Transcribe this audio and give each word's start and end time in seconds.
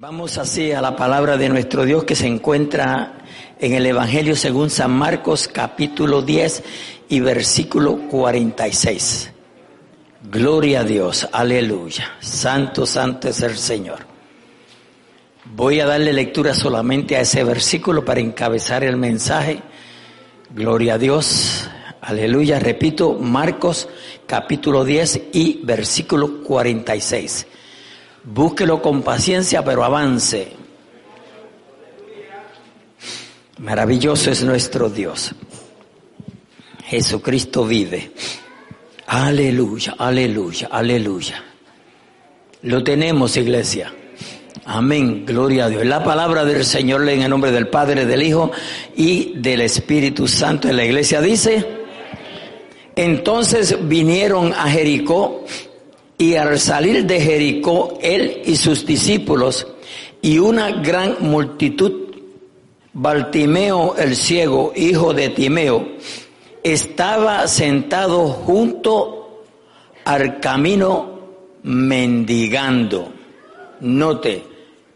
Vamos 0.00 0.38
así 0.38 0.70
a 0.70 0.80
la 0.80 0.94
palabra 0.94 1.36
de 1.36 1.48
nuestro 1.48 1.84
Dios 1.84 2.04
que 2.04 2.14
se 2.14 2.28
encuentra 2.28 3.18
en 3.58 3.74
el 3.74 3.84
Evangelio 3.84 4.36
según 4.36 4.70
San 4.70 4.92
Marcos 4.92 5.48
capítulo 5.48 6.22
10 6.22 6.62
y 7.08 7.18
versículo 7.18 7.98
46. 8.08 9.32
Gloria 10.30 10.82
a 10.82 10.84
Dios, 10.84 11.28
aleluya. 11.32 12.12
Santo, 12.20 12.86
santo 12.86 13.28
es 13.28 13.42
el 13.42 13.56
Señor. 13.56 14.06
Voy 15.46 15.80
a 15.80 15.86
darle 15.86 16.12
lectura 16.12 16.54
solamente 16.54 17.16
a 17.16 17.22
ese 17.22 17.42
versículo 17.42 18.04
para 18.04 18.20
encabezar 18.20 18.84
el 18.84 18.96
mensaje. 18.96 19.62
Gloria 20.54 20.94
a 20.94 20.98
Dios, 20.98 21.68
aleluya. 22.02 22.60
Repito, 22.60 23.14
Marcos 23.14 23.88
capítulo 24.28 24.84
10 24.84 25.22
y 25.32 25.60
versículo 25.64 26.44
46. 26.44 27.48
Búsquelo 28.30 28.82
con 28.82 29.02
paciencia, 29.02 29.64
pero 29.64 29.82
avance. 29.84 30.52
Maravilloso 33.58 34.30
es 34.30 34.44
nuestro 34.44 34.90
Dios. 34.90 35.34
Jesucristo 36.84 37.64
vive. 37.64 38.12
Aleluya, 39.06 39.94
aleluya, 39.98 40.68
aleluya. 40.70 41.42
Lo 42.62 42.84
tenemos, 42.84 43.34
iglesia. 43.38 43.94
Amén, 44.66 45.24
gloria 45.24 45.64
a 45.64 45.68
Dios. 45.70 45.86
La 45.86 46.04
palabra 46.04 46.44
del 46.44 46.66
Señor 46.66 47.08
en 47.08 47.22
el 47.22 47.30
nombre 47.30 47.50
del 47.50 47.68
Padre, 47.68 48.04
del 48.04 48.22
Hijo 48.22 48.50
y 48.94 49.32
del 49.36 49.62
Espíritu 49.62 50.28
Santo 50.28 50.68
en 50.68 50.76
la 50.76 50.84
iglesia 50.84 51.22
dice, 51.22 51.66
entonces 52.94 53.88
vinieron 53.88 54.52
a 54.52 54.68
Jericó 54.68 55.46
y 56.18 56.34
al 56.34 56.58
salir 56.58 57.06
de 57.06 57.20
Jericó, 57.20 57.96
él 58.02 58.42
y 58.44 58.56
sus 58.56 58.84
discípulos 58.84 59.66
y 60.20 60.40
una 60.40 60.70
gran 60.82 61.16
multitud, 61.20 62.08
Baltimeo 62.92 63.94
el 63.96 64.16
ciego, 64.16 64.72
hijo 64.74 65.14
de 65.14 65.28
Timeo, 65.28 65.86
estaba 66.64 67.46
sentado 67.46 68.26
junto 68.26 69.44
al 70.04 70.40
camino 70.40 71.20
mendigando. 71.62 73.12
Note, 73.80 74.42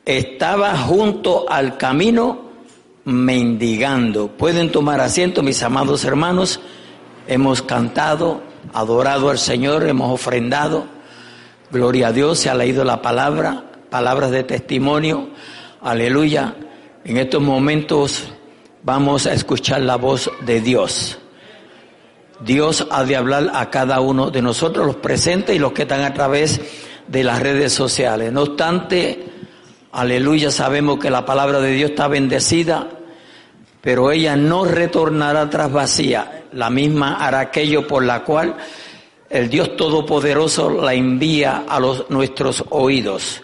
estaba 0.05 0.77
junto 0.77 1.49
al 1.49 1.77
camino 1.77 2.51
mendigando. 3.05 4.27
Pueden 4.29 4.73
tomar 4.73 5.01
asiento, 5.01 5.45
mis 5.45 5.63
amados 5.63 6.05
hermanos. 6.05 6.61
Hemos 7.29 7.63
cantado, 7.63 8.43
adorado 8.73 9.31
al 9.31 9.39
Señor, 9.39 9.87
hemos 9.87 10.13
ofrendado. 10.13 10.87
Gloria 11.73 12.09
a 12.09 12.13
Dios, 12.13 12.39
se 12.39 12.51
ha 12.51 12.55
leído 12.55 12.85
la 12.85 13.01
palabra, 13.01 13.65
palabras 13.89 14.31
de 14.31 14.45
testimonio. 14.45 15.31
Aleluya. 15.81 16.55
En 17.03 17.17
estos 17.17 17.41
momentos 17.41 18.29
vamos 18.83 19.25
a 19.27 19.33
escuchar 19.33 19.81
la 19.81 19.97
voz 19.97 20.31
de 20.43 20.61
Dios. 20.61 21.19
Dios 22.41 22.87
ha 22.91 23.05
de 23.05 23.17
hablar 23.17 23.53
a 23.55 23.71
cada 23.71 24.01
uno 24.01 24.31
de 24.31 24.43
nosotros, 24.43 24.85
los 24.85 24.97
presentes 24.97 25.57
y 25.57 25.59
los 25.59 25.73
que 25.73 25.83
están 25.83 26.03
a 26.03 26.13
través 26.13 26.61
de 27.09 27.25
las 27.25 27.41
redes 27.41 27.73
sociales. 27.73 28.31
No 28.35 28.43
obstante, 28.43 29.25
aleluya, 29.93 30.51
sabemos 30.51 30.99
que 30.99 31.09
la 31.09 31.25
palabra 31.25 31.59
de 31.61 31.73
Dios 31.73 31.93
está 31.93 32.07
bendecida, 32.07 32.87
pero 33.81 34.13
ella 34.13 34.37
no 34.37 34.67
retornará 34.67 35.49
tras 35.49 35.73
vacía. 35.73 36.45
La 36.53 36.69
misma 36.69 37.15
hará 37.15 37.41
aquello 37.41 37.87
por 37.87 38.05
la 38.05 38.25
cual 38.25 38.57
el 39.33 39.49
Dios 39.49 39.77
Todopoderoso 39.77 40.71
la 40.71 40.93
envía 40.93 41.65
a 41.67 41.81
los, 41.81 42.09
nuestros 42.11 42.63
oídos. 42.69 43.43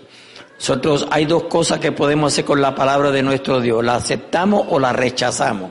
Nosotros 0.58 1.06
hay 1.10 1.24
dos 1.24 1.44
cosas 1.44 1.78
que 1.78 1.92
podemos 1.92 2.32
hacer 2.32 2.44
con 2.44 2.60
la 2.60 2.74
palabra 2.74 3.10
de 3.10 3.22
nuestro 3.22 3.60
Dios, 3.60 3.82
la 3.82 3.94
aceptamos 3.94 4.66
o 4.68 4.78
la 4.78 4.92
rechazamos. 4.92 5.70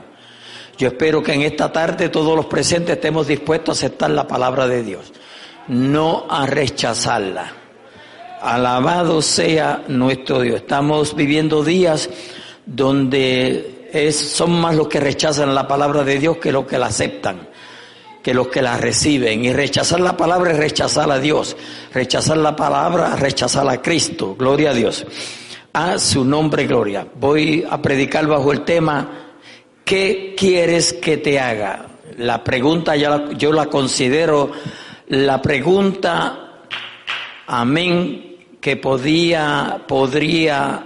Yo 0.76 0.88
espero 0.88 1.22
que 1.22 1.34
en 1.34 1.42
esta 1.42 1.70
tarde 1.70 2.08
todos 2.08 2.34
los 2.34 2.46
presentes 2.46 2.96
estemos 2.96 3.28
dispuestos 3.28 3.76
a 3.76 3.86
aceptar 3.86 4.10
la 4.10 4.26
palabra 4.26 4.66
de 4.66 4.82
Dios, 4.82 5.12
no 5.68 6.26
a 6.28 6.46
rechazarla. 6.46 7.52
Alabado 8.42 9.22
sea 9.22 9.84
nuestro 9.88 10.40
Dios. 10.40 10.56
Estamos 10.56 11.14
viviendo 11.14 11.62
días 11.62 12.08
donde 12.66 13.88
son 14.12 14.60
más 14.60 14.74
los 14.74 14.88
que 14.88 15.00
rechazan 15.00 15.54
la 15.54 15.66
palabra 15.66 16.02
de 16.02 16.18
Dios 16.18 16.38
que 16.38 16.52
los 16.52 16.66
que 16.66 16.78
la 16.78 16.86
aceptan 16.86 17.48
que 18.28 18.34
los 18.34 18.48
que 18.48 18.60
la 18.60 18.76
reciben. 18.76 19.42
Y 19.42 19.54
rechazar 19.54 20.00
la 20.00 20.14
palabra 20.14 20.50
es 20.50 20.58
rechazar 20.58 21.10
a 21.10 21.18
Dios. 21.18 21.56
Rechazar 21.94 22.36
la 22.36 22.54
palabra 22.54 23.14
es 23.14 23.20
rechazar 23.20 23.66
a 23.66 23.80
Cristo. 23.80 24.36
Gloria 24.38 24.72
a 24.72 24.74
Dios. 24.74 25.06
A 25.72 25.98
su 25.98 26.26
nombre, 26.26 26.66
gloria. 26.66 27.06
Voy 27.18 27.64
a 27.66 27.80
predicar 27.80 28.26
bajo 28.26 28.52
el 28.52 28.66
tema, 28.66 29.30
¿qué 29.82 30.34
quieres 30.36 30.92
que 30.92 31.16
te 31.16 31.40
haga? 31.40 31.86
La 32.18 32.44
pregunta 32.44 32.94
ya 32.96 33.30
yo 33.30 33.50
la 33.50 33.64
considero 33.64 34.52
la 35.06 35.40
pregunta, 35.40 36.66
amén, 37.46 38.36
que 38.60 38.76
podía, 38.76 39.84
podría, 39.88 40.84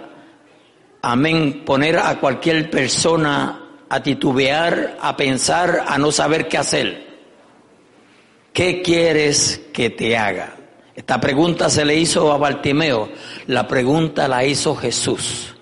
amén, 1.03 1.64
poner 1.66 1.98
a 1.98 2.20
cualquier 2.20 2.70
persona 2.70 3.62
a 3.88 4.00
titubear, 4.00 4.97
a 5.00 5.16
pensar, 5.16 5.82
a 5.88 5.98
no 5.98 6.12
saber 6.12 6.47
qué 6.47 6.59
hacer. 6.59 7.11
¿Qué 8.52 8.82
quieres 8.82 9.62
que 9.72 9.90
te 9.90 10.16
haga? 10.16 10.56
Esta 10.94 11.18
pregunta 11.18 11.70
se 11.70 11.86
le 11.86 11.96
hizo 11.96 12.30
a 12.32 12.36
Bartimeo, 12.36 13.08
la 13.46 13.66
pregunta 13.66 14.28
la 14.28 14.44
hizo 14.44 14.76
Jesús. 14.76 15.54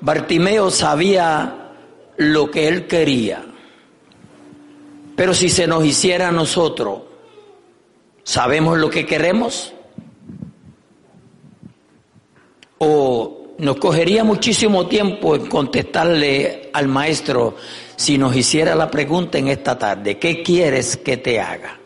Bartimeo 0.00 0.70
sabía 0.70 1.72
lo 2.16 2.48
que 2.50 2.68
él 2.68 2.86
quería, 2.86 3.44
pero 5.16 5.34
si 5.34 5.48
se 5.48 5.66
nos 5.66 5.84
hiciera 5.84 6.28
a 6.28 6.32
nosotros, 6.32 7.00
¿sabemos 8.22 8.78
lo 8.78 8.88
que 8.88 9.04
queremos? 9.04 9.72
¿O 12.78 13.54
nos 13.58 13.76
cogería 13.76 14.22
muchísimo 14.22 14.86
tiempo 14.86 15.34
en 15.34 15.46
contestarle 15.46 16.70
al 16.72 16.86
maestro 16.86 17.56
si 17.96 18.16
nos 18.16 18.34
hiciera 18.34 18.76
la 18.76 18.90
pregunta 18.90 19.38
en 19.38 19.48
esta 19.48 19.76
tarde, 19.76 20.18
¿qué 20.18 20.42
quieres 20.42 20.96
que 20.96 21.18
te 21.18 21.40
haga? 21.40 21.79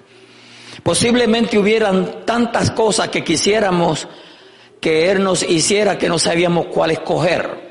Posiblemente 0.84 1.58
hubieran 1.58 2.26
tantas 2.26 2.70
cosas 2.70 3.08
que 3.08 3.24
quisiéramos 3.24 4.06
que 4.80 5.10
Él 5.10 5.24
nos 5.24 5.42
hiciera 5.42 5.96
que 5.96 6.10
no 6.10 6.18
sabíamos 6.18 6.66
cuál 6.66 6.90
escoger. 6.90 7.64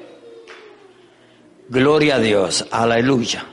Gloria 1.70 2.16
a 2.16 2.20
Dios, 2.20 2.66
aleluya. 2.72 3.46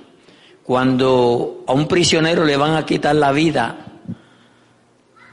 Cuando 0.65 1.65
a 1.66 1.75
un 1.75 1.87
prisionero 1.87 2.47
le 2.47 2.56
van 2.56 2.75
a 2.75 2.87
quitar 2.87 3.15
la 3.15 3.32
vida, 3.32 3.99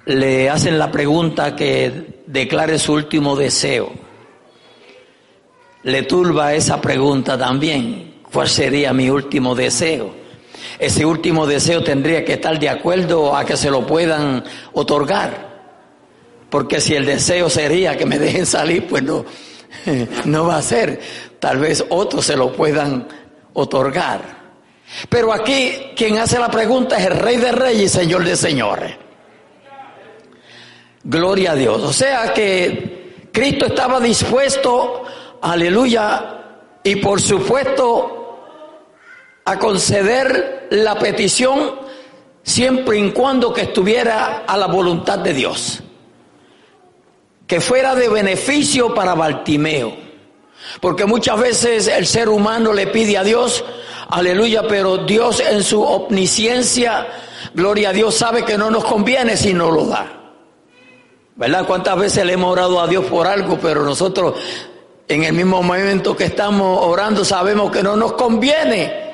le 0.07 0.49
hacen 0.49 0.77
la 0.77 0.91
pregunta 0.91 1.55
que 1.55 2.21
declare 2.25 2.79
su 2.79 2.91
último 2.93 3.37
deseo. 3.37 3.93
Le 5.83 6.03
turba 6.03 6.53
esa 6.53 6.81
pregunta 6.81 7.37
también. 7.37 8.15
¿Cuál 8.29 8.49
sería 8.49 8.91
mi 8.91 9.09
último 9.09 9.55
deseo? 9.55 10.26
Ese 10.79 11.05
último 11.05 11.45
deseo 11.47 11.83
tendría 11.83 12.23
que 12.23 12.33
estar 12.33 12.59
de 12.59 12.69
acuerdo 12.69 13.35
a 13.35 13.45
que 13.45 13.57
se 13.57 13.71
lo 13.71 13.85
puedan 13.85 14.43
otorgar. 14.73 15.47
Porque 16.49 16.79
si 16.79 16.95
el 16.95 17.05
deseo 17.05 17.49
sería 17.49 17.97
que 17.97 18.05
me 18.05 18.19
dejen 18.19 18.45
salir, 18.45 18.87
pues 18.87 19.03
no, 19.03 19.25
no 20.25 20.45
va 20.45 20.57
a 20.57 20.61
ser. 20.61 20.99
Tal 21.39 21.59
vez 21.59 21.83
otros 21.89 22.25
se 22.25 22.35
lo 22.35 22.53
puedan 22.53 23.07
otorgar. 23.53 24.37
Pero 25.09 25.33
aquí 25.33 25.91
quien 25.95 26.17
hace 26.17 26.39
la 26.39 26.49
pregunta 26.49 26.97
es 26.97 27.05
el 27.05 27.17
Rey 27.17 27.37
de 27.37 27.51
Reyes 27.51 27.95
y 27.95 27.99
Señor 27.99 28.23
de 28.23 28.35
Señores. 28.35 28.95
Gloria 31.03 31.51
a 31.51 31.55
Dios. 31.55 31.81
O 31.83 31.93
sea 31.93 32.33
que 32.33 33.29
Cristo 33.31 33.67
estaba 33.67 33.99
dispuesto, 33.99 35.03
aleluya, 35.41 36.37
y 36.83 36.95
por 36.97 37.21
supuesto 37.21 38.16
a 39.47 39.57
conceder 39.57 40.67
la 40.71 40.99
petición 40.99 41.71
siempre 42.43 42.99
y 42.99 43.11
cuando 43.11 43.53
que 43.53 43.61
estuviera 43.61 44.43
a 44.45 44.57
la 44.57 44.67
voluntad 44.67 45.19
de 45.19 45.33
Dios, 45.33 45.81
que 47.47 47.61
fuera 47.61 47.95
de 47.95 48.09
beneficio 48.09 48.93
para 48.93 49.15
Bartimeo, 49.15 49.95
porque 50.81 51.05
muchas 51.05 51.39
veces 51.39 51.87
el 51.87 52.05
ser 52.05 52.27
humano 52.27 52.73
le 52.73 52.87
pide 52.87 53.17
a 53.17 53.23
Dios, 53.23 53.63
aleluya, 54.09 54.67
pero 54.67 54.97
Dios 54.97 55.39
en 55.39 55.63
su 55.63 55.81
omnisciencia, 55.81 57.07
gloria 57.53 57.91
a 57.91 57.93
Dios, 57.93 58.15
sabe 58.15 58.43
que 58.43 58.57
no 58.57 58.69
nos 58.69 58.83
conviene 58.83 59.37
si 59.37 59.53
no 59.53 59.71
lo 59.71 59.85
da. 59.85 60.33
¿Verdad? 61.37 61.65
¿Cuántas 61.65 61.97
veces 61.97 62.25
le 62.25 62.33
hemos 62.33 62.51
orado 62.51 62.81
a 62.81 62.87
Dios 62.87 63.05
por 63.05 63.27
algo, 63.27 63.57
pero 63.61 63.85
nosotros 63.85 64.33
en 65.07 65.23
el 65.23 65.31
mismo 65.31 65.63
momento 65.63 66.17
que 66.17 66.25
estamos 66.25 66.79
orando 66.81 67.23
sabemos 67.23 67.71
que 67.71 67.81
no 67.81 67.95
nos 67.95 68.11
conviene? 68.11 69.06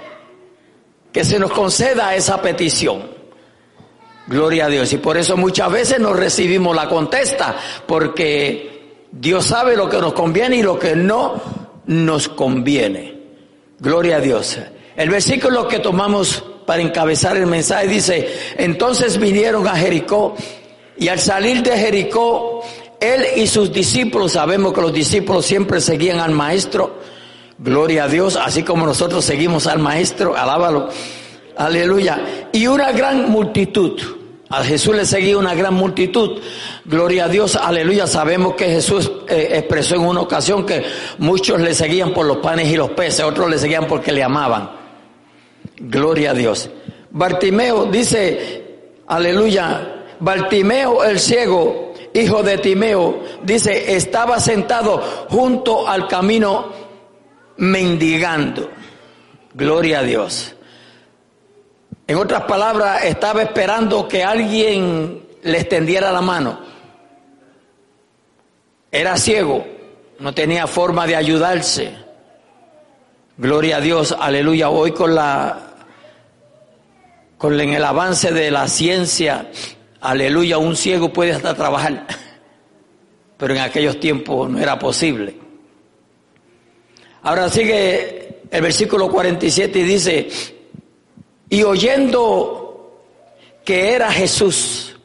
Que 1.14 1.24
se 1.24 1.40
nos 1.40 1.52
conceda 1.52 2.16
esa 2.16 2.42
petición. 2.42 3.14
Gloria 4.28 4.66
a 4.66 4.70
Dios. 4.70 4.92
Y 4.92 4.98
por 4.98 5.18
eso 5.18 5.38
muchas 5.38 5.72
veces 5.72 6.00
no 6.00 6.14
recibimos 6.14 6.76
la 6.76 6.90
contesta, 6.90 7.56
porque 7.86 8.98
Dios 9.12 9.46
sabe 9.46 9.78
lo 9.78 9.88
que 9.88 10.00
nos 10.00 10.14
conviene 10.14 10.58
y 10.58 10.64
lo 10.64 10.80
que 10.80 10.96
no 10.96 11.42
nos 11.86 12.28
conviene. 12.30 13.16
Gloria 13.80 14.18
a 14.18 14.20
Dios. 14.20 14.58
El 14.96 15.10
versículo 15.10 15.68
que 15.68 15.80
tomamos 15.80 16.44
para 16.66 16.82
encabezar 16.82 17.38
el 17.38 17.46
mensaje 17.46 17.88
dice, 17.88 18.34
entonces 18.58 19.18
vinieron 19.20 19.68
a 19.68 19.76
Jericó 19.76 20.36
y 20.98 21.10
al 21.10 21.20
salir 21.20 21.62
de 21.62 21.78
Jericó, 21.78 22.64
él 23.00 23.26
y 23.36 23.48
sus 23.48 23.72
discípulos, 23.72 24.34
sabemos 24.34 24.74
que 24.74 24.82
los 24.82 24.94
discípulos 24.94 25.46
siempre 25.46 25.82
seguían 25.82 26.20
al 26.20 26.32
maestro, 26.32 27.00
gloria 27.58 28.06
a 28.06 28.08
Dios, 28.08 28.36
así 28.36 28.64
como 28.64 28.86
nosotros 28.86 29.24
seguimos 29.26 29.68
al 29.68 29.80
maestro, 29.80 30.36
alábalo, 30.36 30.90
aleluya, 31.58 32.50
y 32.52 32.68
una 32.68 32.92
gran 32.92 33.30
multitud. 33.30 34.00
A 34.50 34.64
Jesús 34.64 34.96
le 34.96 35.04
seguía 35.04 35.40
una 35.40 35.56
gran 35.56 35.74
multitud. 35.74 36.40
Gloria 36.86 37.26
a 37.26 37.28
Dios, 37.28 37.56
aleluya. 37.56 38.06
Sabemos 38.06 38.54
que 38.54 38.66
Jesús 38.66 39.12
eh, 39.28 39.50
expresó 39.54 39.96
en 39.96 40.02
una 40.02 40.22
ocasión 40.22 40.64
que 40.64 40.84
muchos 41.18 41.60
le 41.60 41.74
seguían 41.74 42.14
por 42.14 42.28
los 42.28 42.38
panes 42.38 42.68
y 42.68 42.76
los 42.76 42.92
peces, 42.92 43.26
otros 43.26 43.50
le 43.50 43.58
seguían 43.58 43.88
porque 43.88 44.12
le 44.12 44.22
amaban. 44.22 44.70
Gloria 45.78 46.32
a 46.32 46.34
Dios. 46.36 46.70
Bartimeo 47.10 47.86
dice, 47.86 48.64
aleluya, 49.08 50.04
Bartimeo 50.20 51.04
el 51.04 51.20
ciego, 51.20 51.94
hijo 52.14 52.44
de 52.44 52.60
Timeo, 52.60 53.24
dice, 53.44 53.96
estaba 53.96 54.40
sentado 54.40 55.02
junto 55.30 55.88
al 55.88 56.08
camino 56.08 56.83
mendigando. 57.58 58.70
Gloria 59.54 60.00
a 60.00 60.04
Dios. 60.04 60.56
En 62.08 62.18
otras 62.18 62.44
palabras, 62.44 63.04
estaba 63.06 63.42
esperando 63.42 64.08
que 64.08 64.24
alguien 64.24 65.26
le 65.44 65.60
extendiera 65.60 66.12
la 66.12 66.22
mano. 66.22 66.60
Era 68.92 69.18
ciego, 69.18 69.66
no 70.20 70.34
tenía 70.34 70.68
forma 70.68 71.08
de 71.08 71.16
ayudarse. 71.16 71.96
Gloria 73.38 73.78
a 73.78 73.82
Dios, 73.82 74.16
aleluya. 74.18 74.70
Hoy 74.70 74.92
con 74.92 75.16
la 75.16 75.70
con 77.38 77.60
el 77.60 77.84
avance 77.84 78.32
de 78.32 78.52
la 78.52 78.70
ciencia, 78.70 79.50
aleluya, 80.00 80.60
un 80.60 80.78
ciego 80.78 81.12
puede 81.12 81.34
hasta 81.34 81.54
trabajar. 81.54 82.08
Pero 83.38 83.54
en 83.54 83.60
aquellos 83.60 84.00
tiempos 84.00 84.50
no 84.50 84.60
era 84.60 84.80
posible. 84.80 85.43
Ahora 87.24 87.50
sigue 87.50 88.42
el 88.52 88.62
versículo 88.62 89.10
47 89.10 89.80
y 89.80 89.84
dice, 89.84 90.28
y 91.50 91.64
oyendo 91.64 93.02
que 93.64 93.94
era 93.94 94.12
Jesús, 94.12 94.96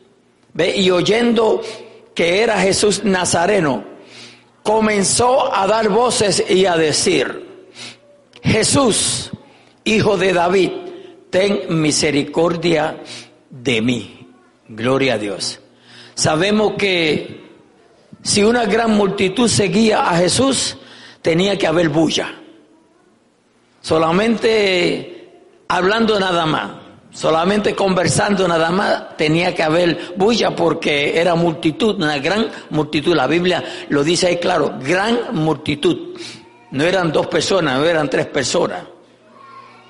y 0.56 0.91
oyendo 0.91 1.62
que 2.15 2.43
era 2.43 2.61
Jesús 2.61 3.05
Nazareno, 3.05 3.85
comenzó 4.65 5.55
a 5.55 5.69
dar 5.69 5.88
voces 5.88 6.44
y 6.50 6.67
a 6.67 6.76
decir, 6.76 7.47
Jesús, 8.43 9.31
hijo 9.85 10.17
de 10.17 10.32
David, 10.32 10.70
ten 11.31 11.81
misericordia 11.81 13.00
de 13.49 13.81
mí. 13.81 14.29
Gloria 14.69 15.15
a 15.15 15.19
Dios. 15.19 15.61
Sabemos 16.17 16.75
que 16.76 17.49
si 18.23 18.43
una 18.43 18.65
gran 18.65 18.91
multitud 18.91 19.49
seguía 19.49 20.11
a 20.11 20.17
Jesús, 20.17 20.76
tenía 21.23 21.59
que 21.59 21.67
haber 21.67 21.88
bulla. 21.88 22.35
Solamente 23.81 25.19
hablando 25.69 26.19
nada 26.19 26.47
más, 26.47 26.70
solamente 27.11 27.75
conversando 27.75 28.49
nada 28.49 28.70
más, 28.70 29.17
tenía 29.17 29.55
que 29.55 29.62
haber 29.62 30.15
bulla 30.17 30.55
porque 30.55 31.19
era 31.19 31.35
multitud, 31.35 31.97
una 31.97 32.19
gran 32.19 32.50
multitud. 32.70 33.15
La 33.15 33.26
Biblia 33.26 33.65
lo 33.88 34.03
dice 34.03 34.29
ahí 34.29 34.37
claro, 34.38 34.79
gran 34.81 35.35
multitud. 35.35 36.19
No 36.70 36.85
eran 36.85 37.12
dos 37.12 37.26
personas, 37.29 37.79
no 37.79 37.87
eran 37.87 38.11
tres 38.11 38.26
personas. 38.26 38.82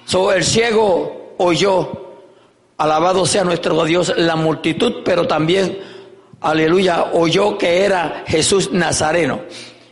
So, 0.05 0.33
el 0.33 0.45
ciego 0.45 1.35
oyó, 1.39 2.15
alabado 2.79 3.27
sea 3.27 3.45
nuestro 3.45 3.85
Dios, 3.85 4.15
la 4.17 4.37
multitud, 4.37 5.03
pero 5.05 5.27
también, 5.27 5.79
aleluya, 6.41 7.11
oyó 7.13 7.59
que 7.59 7.85
era 7.85 8.25
Jesús 8.27 8.73
Nazareno 8.73 9.41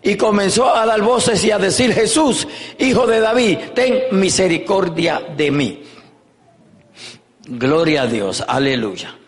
y 0.07 0.17
comenzó 0.17 0.73
a 0.73 0.87
dar 0.87 1.03
voces 1.03 1.45
y 1.45 1.51
a 1.51 1.59
decir, 1.59 1.93
Jesús, 1.93 2.47
hijo 2.79 3.09
de 3.09 3.19
David, 3.19 3.59
ten 3.75 4.05
misericordia 4.13 5.21
de 5.37 5.51
mí. 5.51 5.83
Gloria 7.49 8.03
a 8.03 8.07
Dios, 8.07 8.45
aleluya. 8.47 9.19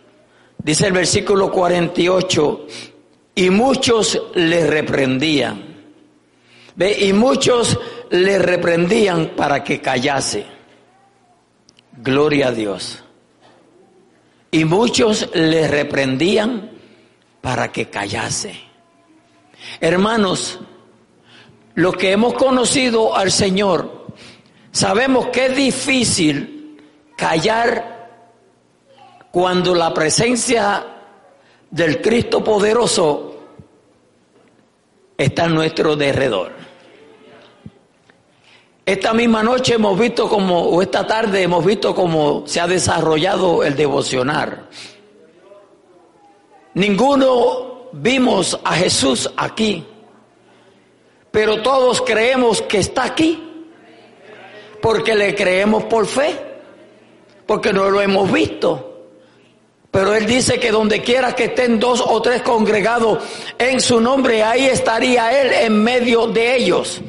Dice 0.57 0.87
el 0.87 0.93
versículo 0.93 1.51
48, 1.51 2.67
y 3.35 3.51
muchos 3.51 4.23
le 4.37 4.69
reprendían. 4.69 5.65
¿Ve? 6.77 6.97
Y 7.07 7.13
muchos 7.13 7.77
le 8.11 8.39
reprendían 8.39 9.33
para 9.37 9.65
que 9.65 9.81
callase. 9.81 10.47
Gloria 11.97 12.49
a 12.49 12.53
Dios. 12.53 13.03
Y 14.53 14.65
muchos 14.65 15.29
le 15.35 15.67
reprendían 15.67 16.71
para 17.41 17.73
que 17.73 17.91
callase. 17.91 18.68
Hermanos, 19.81 20.59
los 21.75 21.97
que 21.97 22.13
hemos 22.13 22.35
conocido 22.35 23.15
al 23.15 23.31
Señor, 23.31 24.07
sabemos 24.73 25.29
que 25.29 25.47
es 25.47 25.57
difícil 25.57 26.77
callar 27.17 27.99
cuando 29.31 29.75
la 29.75 29.93
presencia 29.93 30.85
del 31.71 32.01
Cristo 32.01 32.43
poderoso 32.43 33.37
está 35.17 35.45
en 35.45 35.55
nuestro 35.55 35.97
derredor. 35.97 36.53
Esta 38.87 39.13
misma 39.13 39.43
noche 39.43 39.75
hemos 39.75 39.99
visto 39.99 40.29
como, 40.31 40.63
o 40.63 40.81
esta 40.81 41.07
tarde 41.07 41.43
hemos 41.43 41.63
visto 41.63 41.95
cómo 41.95 42.45
se 42.47 42.59
ha 42.59 42.67
desarrollado 42.67 43.63
el 43.63 43.77
devocionar. 43.77 44.71
Ninguno 46.73 47.68
vimos 47.93 48.59
a 48.65 48.75
Jesús 48.75 49.31
aquí, 49.37 49.85
pero 51.31 51.63
todos 51.63 52.03
creemos 52.03 52.63
que 52.63 52.79
está 52.79 53.05
aquí, 53.05 53.45
porque 54.81 55.15
le 55.15 55.35
creemos 55.35 55.85
por 55.85 56.07
fe, 56.07 56.39
porque 57.47 57.73
no 57.73 57.91
lo 57.91 58.01
hemos 58.01 58.31
visto. 58.31 58.85
Pero 59.91 60.15
Él 60.15 60.27
dice 60.27 60.61
que 60.61 60.71
donde 60.71 61.03
quiera 61.03 61.35
que 61.35 61.45
estén 61.45 61.81
dos 61.81 62.03
o 62.07 62.21
tres 62.21 62.43
congregados 62.43 63.23
en 63.59 63.81
su 63.81 64.01
nombre, 64.01 64.43
ahí 64.43 64.67
estaría 64.67 65.41
Él 65.41 65.53
en 65.53 65.83
medio 65.83 66.27
de 66.27 66.57
ellos. 66.57 67.01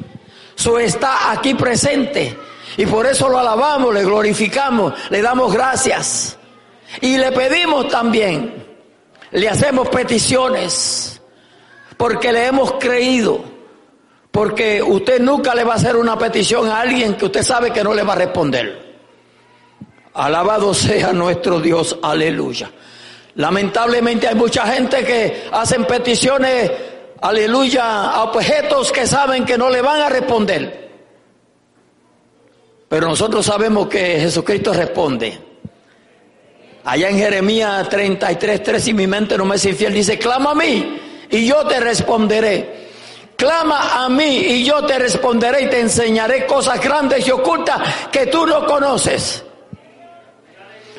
Su 0.54 0.78
está 0.78 1.30
aquí 1.30 1.54
presente. 1.54 2.36
Y 2.76 2.86
por 2.86 3.06
eso 3.06 3.28
lo 3.28 3.38
alabamos, 3.38 3.92
le 3.92 4.04
glorificamos, 4.04 4.94
le 5.10 5.20
damos 5.20 5.52
gracias. 5.52 6.38
Y 7.00 7.18
le 7.18 7.30
pedimos 7.32 7.88
también 7.88 8.59
le 9.32 9.48
hacemos 9.48 9.88
peticiones 9.88 11.20
porque 11.96 12.32
le 12.32 12.46
hemos 12.46 12.72
creído, 12.72 13.44
porque 14.30 14.82
usted 14.82 15.20
nunca 15.20 15.54
le 15.54 15.64
va 15.64 15.74
a 15.74 15.76
hacer 15.76 15.96
una 15.96 16.18
petición 16.18 16.68
a 16.68 16.80
alguien 16.80 17.14
que 17.14 17.26
usted 17.26 17.42
sabe 17.42 17.72
que 17.72 17.84
no 17.84 17.94
le 17.94 18.02
va 18.02 18.14
a 18.14 18.16
responder. 18.16 18.90
Alabado 20.14 20.74
sea 20.74 21.12
nuestro 21.12 21.60
Dios, 21.60 21.98
aleluya. 22.02 22.70
Lamentablemente 23.36 24.26
hay 24.26 24.34
mucha 24.34 24.66
gente 24.66 25.04
que 25.04 25.44
hacen 25.52 25.84
peticiones, 25.84 26.70
aleluya, 27.20 28.10
a 28.10 28.24
objetos 28.24 28.90
que 28.90 29.06
saben 29.06 29.44
que 29.44 29.56
no 29.56 29.70
le 29.70 29.82
van 29.82 30.00
a 30.00 30.08
responder. 30.08 30.90
Pero 32.88 33.08
nosotros 33.08 33.46
sabemos 33.46 33.86
que 33.86 34.18
Jesucristo 34.20 34.72
responde. 34.72 35.49
Allá 36.84 37.10
en 37.10 37.18
Jeremías 37.18 37.88
33, 37.88 38.62
3, 38.62 38.82
si 38.82 38.94
mi 38.94 39.06
mente 39.06 39.36
no 39.36 39.44
me 39.44 39.56
es 39.56 39.64
infiel, 39.66 39.92
dice, 39.92 40.18
clama 40.18 40.52
a 40.52 40.54
mí 40.54 41.00
y 41.30 41.46
yo 41.46 41.66
te 41.66 41.80
responderé. 41.80 42.88
Clama 43.36 44.04
a 44.04 44.08
mí 44.08 44.36
y 44.36 44.64
yo 44.64 44.84
te 44.84 44.98
responderé 44.98 45.62
y 45.62 45.70
te 45.70 45.80
enseñaré 45.80 46.46
cosas 46.46 46.78
grandes 46.80 47.26
y 47.26 47.30
ocultas 47.30 47.80
que 48.12 48.26
tú 48.26 48.46
no 48.46 48.66
conoces. 48.66 49.42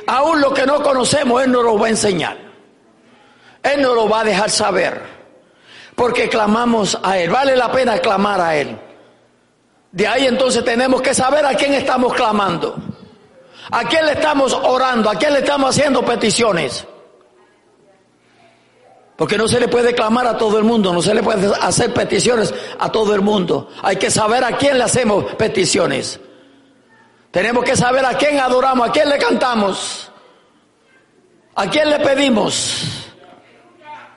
Aún 0.07 0.41
lo 0.41 0.51
que 0.53 0.65
no 0.65 0.81
conocemos, 0.81 1.43
Él 1.43 1.51
nos 1.51 1.63
lo 1.63 1.77
va 1.77 1.87
a 1.87 1.89
enseñar. 1.91 2.37
Él 3.61 3.81
nos 3.81 3.95
lo 3.95 4.09
va 4.09 4.21
a 4.21 4.23
dejar 4.23 4.49
saber. 4.49 5.01
Porque 5.95 6.29
clamamos 6.29 6.97
a 7.03 7.19
Él. 7.19 7.29
Vale 7.29 7.55
la 7.55 7.71
pena 7.71 7.99
clamar 7.99 8.41
a 8.41 8.55
Él. 8.55 8.75
De 9.91 10.07
ahí 10.07 10.25
entonces 10.25 10.63
tenemos 10.65 11.01
que 11.01 11.13
saber 11.13 11.45
a 11.45 11.53
quién 11.53 11.73
estamos 11.73 12.13
clamando. 12.13 12.75
¿A 13.69 13.83
quién 13.87 14.05
le 14.05 14.13
estamos 14.13 14.53
orando? 14.53 15.09
¿A 15.09 15.15
quién 15.15 15.33
le 15.33 15.39
estamos 15.39 15.69
haciendo 15.69 16.03
peticiones? 16.03 16.85
Porque 19.15 19.37
no 19.37 19.47
se 19.47 19.59
le 19.59 19.67
puede 19.67 19.93
clamar 19.93 20.25
a 20.25 20.35
todo 20.35 20.57
el 20.57 20.63
mundo, 20.63 20.91
no 20.91 21.01
se 21.01 21.13
le 21.13 21.21
puede 21.21 21.53
hacer 21.61 21.93
peticiones 21.93 22.51
a 22.79 22.91
todo 22.91 23.13
el 23.13 23.21
mundo. 23.21 23.69
Hay 23.83 23.97
que 23.97 24.09
saber 24.09 24.43
a 24.43 24.57
quién 24.57 24.79
le 24.79 24.83
hacemos 24.83 25.35
peticiones. 25.35 26.19
Tenemos 27.29 27.63
que 27.63 27.75
saber 27.75 28.03
a 28.03 28.17
quién 28.17 28.39
adoramos, 28.39 28.89
a 28.89 28.91
quién 28.91 29.07
le 29.07 29.19
cantamos, 29.19 30.11
a 31.53 31.69
quién 31.69 31.89
le 31.89 31.99
pedimos. 31.99 33.11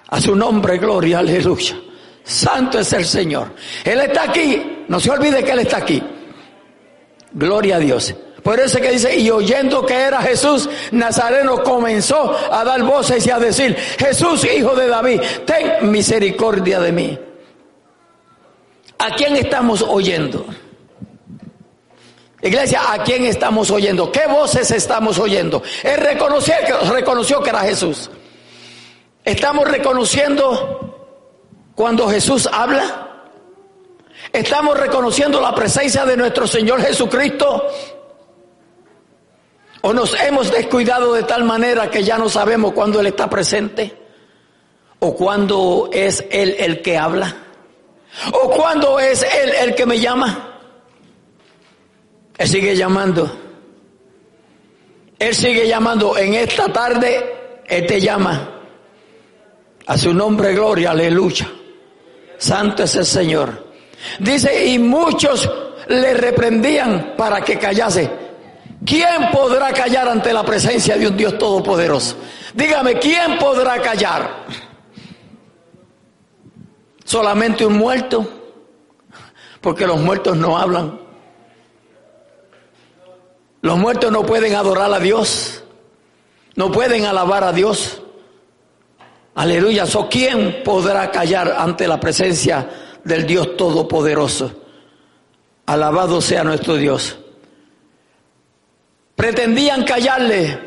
A 0.09 0.21
su 0.21 0.35
nombre, 0.35 0.79
gloria, 0.79 1.19
aleluya. 1.19 1.77
Santo 2.23 2.79
es 2.79 2.93
el 2.95 3.05
Señor. 3.05 3.55
Él 3.85 4.01
está 4.01 4.25
aquí. 4.25 4.85
No 4.89 4.99
se 4.99 5.11
olvide 5.11 5.45
que 5.45 5.51
Él 5.51 5.59
está 5.61 5.79
aquí. 5.79 6.03
Gloria 7.33 7.77
a 7.77 7.79
Dios. 7.79 8.15
Por 8.45 8.61
eso 8.61 8.79
que 8.79 8.91
dice, 8.91 9.17
y 9.17 9.31
oyendo 9.31 9.87
que 9.87 9.95
era 9.95 10.21
Jesús, 10.21 10.69
Nazareno 10.93 11.63
comenzó 11.63 12.37
a 12.53 12.63
dar 12.63 12.83
voces 12.83 13.27
y 13.27 13.31
a 13.31 13.39
decir, 13.39 13.75
Jesús, 13.99 14.45
hijo 14.45 14.77
de 14.77 14.87
David, 14.87 15.23
ten 15.47 15.91
misericordia 15.91 16.79
de 16.79 16.93
mí. 16.93 17.19
¿A 18.99 19.15
quién 19.15 19.35
estamos 19.37 19.81
oyendo? 19.81 20.45
Iglesia, 22.43 22.93
¿a 22.93 23.03
quién 23.03 23.25
estamos 23.25 23.71
oyendo? 23.71 24.13
¿Qué 24.13 24.27
voces 24.27 24.71
estamos 24.73 25.19
oyendo? 25.19 25.63
Él 25.83 25.97
reconoció, 25.97 26.55
reconoció 26.93 27.43
que 27.43 27.49
era 27.49 27.61
Jesús. 27.61 28.11
¿Estamos 29.25 29.67
reconociendo 29.67 31.17
cuando 31.75 32.07
Jesús 32.11 32.47
habla? 32.53 33.23
¿Estamos 34.31 34.79
reconociendo 34.79 35.41
la 35.41 35.55
presencia 35.55 36.05
de 36.05 36.19
nuestro 36.19 36.47
Señor 36.47 36.83
Jesucristo? 36.83 37.71
¿O 39.87 39.93
nos 39.93 40.19
hemos 40.19 40.50
descuidado 40.50 41.12
de 41.12 41.25
tal 41.25 41.45
manera 41.45 41.91
que 41.91 42.03
ya 42.03 42.17
no 42.17 42.31
sabemos 42.31 42.73
cuándo 42.73 43.00
Él 43.00 43.09
está 43.09 43.29
presente? 43.29 43.95
¿O 45.00 45.14
cuándo 45.14 45.91
es 45.93 46.25
Él 46.31 46.57
el 46.59 46.81
que 46.81 46.97
habla? 46.97 47.37
¿O 48.33 48.49
cuándo 48.49 48.99
es 48.99 49.23
Él 49.23 49.53
el 49.61 49.75
que 49.75 49.85
me 49.85 50.00
llama? 50.00 50.59
Él 52.38 52.49
sigue 52.49 52.75
llamando. 52.75 53.31
Él 55.19 55.35
sigue 55.35 55.69
llamando. 55.69 56.17
En 56.17 56.33
esta 56.33 56.73
tarde 56.73 57.61
Él 57.67 57.85
te 57.85 58.00
llama. 58.00 58.62
A 59.87 59.99
su 59.99 60.14
nombre 60.14 60.55
gloria, 60.55 60.93
aleluya. 60.93 61.47
Santo 62.38 62.85
es 62.85 62.97
el 62.97 63.05
Señor. 63.05 63.67
Dice, 64.19 64.64
y 64.64 64.79
muchos 64.79 65.47
le 65.88 66.14
reprendían 66.14 67.12
para 67.19 67.43
que 67.43 67.59
callase. 67.59 68.24
¿Quién 68.85 69.31
podrá 69.33 69.73
callar 69.73 70.09
ante 70.09 70.33
la 70.33 70.45
presencia 70.45 70.97
de 70.97 71.09
un 71.09 71.17
Dios 71.17 71.38
todopoderoso? 71.38 72.17
Dígame, 72.55 72.99
¿quién 72.99 73.38
podrá 73.38 73.81
callar? 73.81 74.45
¿Solamente 77.05 77.64
un 77.64 77.79
muerto? 77.79 78.29
Porque 79.61 79.87
los 79.87 79.99
muertos 79.99 80.37
no 80.37 80.59
hablan. 80.59 81.00
Los 83.62 83.79
muertos 83.79 84.12
no 84.12 84.26
pueden 84.26 84.55
adorar 84.55 84.93
a 84.93 84.99
Dios. 84.99 85.62
No 86.55 86.71
pueden 86.71 87.07
alabar 87.07 87.45
a 87.45 87.53
Dios. 87.53 88.03
Aleluya. 89.35 89.87
¿So 89.87 90.09
quién 90.11 90.62
podrá 90.62 91.11
callar 91.11 91.57
ante 91.59 91.88
la 91.88 91.99
presencia 91.99 92.69
del 93.03 93.26
Dios 93.26 93.57
Todopoderoso? 93.57 94.53
Alabado 95.67 96.21
sea 96.21 96.45
nuestro 96.45 96.76
Dios. 96.76 97.19
Pretendían 99.16 99.85
callarle, 99.85 100.59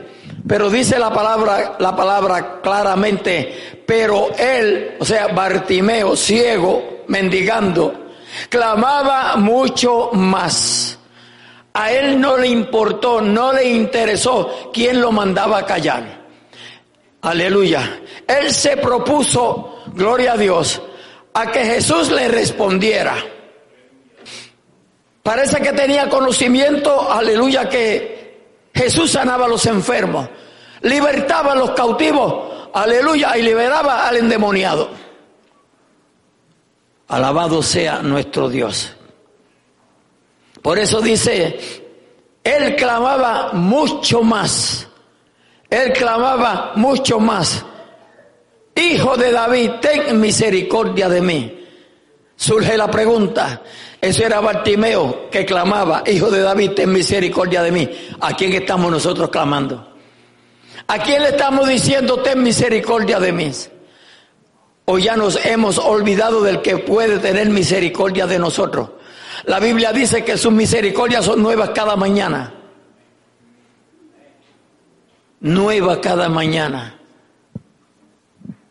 pero 0.47 0.69
dice 0.69 0.97
la 0.97 1.11
palabra, 1.11 1.75
la 1.79 1.95
palabra 1.95 2.61
claramente, 2.61 3.83
pero 3.85 4.29
él, 4.37 4.95
o 4.99 5.05
sea, 5.05 5.27
Bartimeo, 5.27 6.15
ciego, 6.15 7.03
mendigando, 7.07 8.07
clamaba 8.49 9.35
mucho 9.35 10.11
más. 10.13 10.97
A 11.73 11.91
él 11.91 12.19
no 12.19 12.37
le 12.37 12.47
importó, 12.47 13.21
no 13.21 13.53
le 13.53 13.65
interesó 13.65 14.71
quién 14.73 14.99
lo 14.99 15.11
mandaba 15.11 15.59
a 15.59 15.65
callar. 15.65 16.25
Aleluya. 17.21 17.99
Él 18.25 18.51
se 18.51 18.77
propuso, 18.77 19.83
gloria 19.93 20.33
a 20.33 20.37
Dios, 20.37 20.81
a 21.33 21.51
que 21.51 21.65
Jesús 21.65 22.09
le 22.11 22.29
respondiera. 22.29 23.15
Parece 25.21 25.61
que 25.61 25.73
tenía 25.73 26.09
conocimiento, 26.09 27.11
aleluya, 27.11 27.67
que 27.67 28.16
Jesús 28.77 29.11
sanaba 29.11 29.45
a 29.45 29.49
los 29.49 29.65
enfermos, 29.65 30.29
libertaba 30.81 31.53
a 31.53 31.55
los 31.55 31.71
cautivos, 31.71 32.69
aleluya, 32.73 33.35
y 33.35 33.41
liberaba 33.41 34.07
al 34.07 34.17
endemoniado. 34.17 34.89
Alabado 37.07 37.63
sea 37.63 38.03
nuestro 38.03 38.49
Dios. 38.49 38.93
Por 40.61 40.77
eso 40.77 41.01
dice, 41.01 41.83
Él 42.43 42.75
clamaba 42.75 43.53
mucho 43.53 44.21
más. 44.21 44.87
Él 45.69 45.91
clamaba 45.93 46.73
mucho 46.75 47.19
más. 47.19 47.65
Hijo 48.75 49.17
de 49.17 49.31
David, 49.31 49.71
ten 49.81 50.19
misericordia 50.19 51.09
de 51.09 51.21
mí. 51.21 51.65
Surge 52.35 52.77
la 52.77 52.91
pregunta, 52.91 53.63
eso 53.99 54.23
era 54.23 54.39
Bartimeo 54.39 55.29
que 55.29 55.45
clamaba, 55.45 56.03
Hijo 56.05 56.29
de 56.29 56.41
David, 56.41 56.71
ten 56.71 56.91
misericordia 56.91 57.63
de 57.63 57.71
mí. 57.71 57.89
¿A 58.19 58.35
quién 58.35 58.53
estamos 58.53 58.91
nosotros 58.91 59.29
clamando? 59.29 59.93
¿A 60.87 60.99
quién 60.99 61.23
le 61.23 61.29
estamos 61.29 61.67
diciendo, 61.67 62.21
ten 62.21 62.41
misericordia 62.43 63.19
de 63.19 63.31
mí? 63.31 63.51
¿O 64.85 64.97
ya 64.99 65.17
nos 65.17 65.43
hemos 65.45 65.77
olvidado 65.79 66.41
del 66.43 66.61
que 66.61 66.77
puede 66.77 67.17
tener 67.19 67.49
misericordia 67.49 68.27
de 68.27 68.39
nosotros? 68.39 68.91
La 69.45 69.59
Biblia 69.59 69.91
dice 69.91 70.23
que 70.23 70.37
sus 70.37 70.51
misericordias 70.51 71.25
son 71.25 71.41
nuevas 71.41 71.71
cada 71.71 71.95
mañana. 71.95 72.53
Nueva 75.39 75.99
cada 75.99 76.29
mañana. 76.29 76.99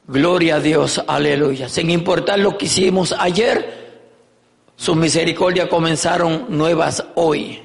Gloria 0.09 0.57
a 0.57 0.61
Dios, 0.61 1.03
aleluya. 1.07 1.69
Sin 1.69 1.91
importar 1.91 2.39
lo 2.39 2.57
que 2.57 2.67
hicimos 2.67 3.15
ayer, 3.19 3.76
sus 4.77 4.95
misericordias 4.95 5.69
comenzaron 5.69 6.47
nuevas 6.49 7.03
hoy. 7.15 7.63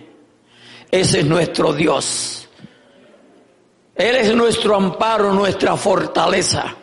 Ese 0.90 1.20
es 1.20 1.26
nuestro 1.26 1.74
Dios. 1.74 2.50
Él 3.96 4.16
es 4.16 4.34
nuestro 4.34 4.76
amparo, 4.76 5.34
nuestra 5.34 5.76
fortaleza. 5.76 6.76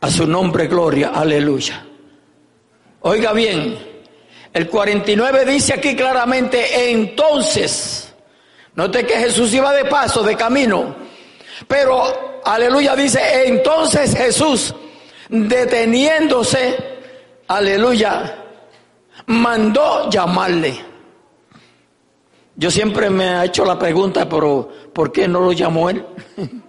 A 0.00 0.10
su 0.10 0.26
nombre, 0.26 0.66
gloria, 0.66 1.10
aleluya. 1.14 1.84
Oiga 3.00 3.32
bien, 3.32 3.78
el 4.52 4.68
49 4.68 5.44
dice 5.44 5.74
aquí 5.74 5.94
claramente, 5.94 6.90
entonces, 6.90 8.12
note 8.74 9.06
que 9.06 9.14
Jesús 9.14 9.52
iba 9.54 9.72
de 9.72 9.84
paso, 9.84 10.22
de 10.22 10.36
camino, 10.36 10.96
pero, 11.66 12.40
aleluya, 12.44 12.96
dice, 12.96 13.20
entonces 13.46 14.16
Jesús, 14.16 14.74
deteniéndose, 15.28 16.97
aleluya, 17.48 18.44
mandó 19.26 20.08
llamarle. 20.10 20.84
Yo 22.56 22.70
siempre 22.70 23.08
me 23.10 23.24
ha 23.24 23.44
hecho 23.44 23.64
la 23.64 23.78
pregunta, 23.78 24.28
pero 24.28 24.68
¿por 24.92 25.12
qué 25.12 25.28
no 25.28 25.40
lo 25.40 25.52
llamó 25.52 25.90
él? 25.90 26.04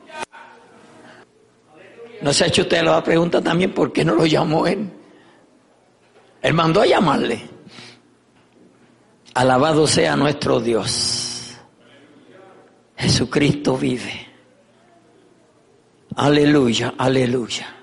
¿No 2.21 2.33
se 2.33 2.43
ha 2.43 2.47
hecho 2.47 2.63
usted 2.63 2.83
la 2.83 3.03
pregunta 3.03 3.41
también 3.41 3.73
por 3.73 3.93
qué 3.93 4.03
no 4.03 4.13
lo 4.13 4.25
llamó 4.25 4.67
él? 4.67 4.89
Él 6.41 6.53
mandó 6.53 6.81
a 6.81 6.85
llamarle. 6.85 7.41
Alabado 9.33 9.87
sea 9.87 10.15
nuestro 10.15 10.59
Dios. 10.59 11.57
Jesucristo 12.97 13.77
vive. 13.77 14.27
Aleluya, 16.15 16.93
aleluya. 16.97 17.78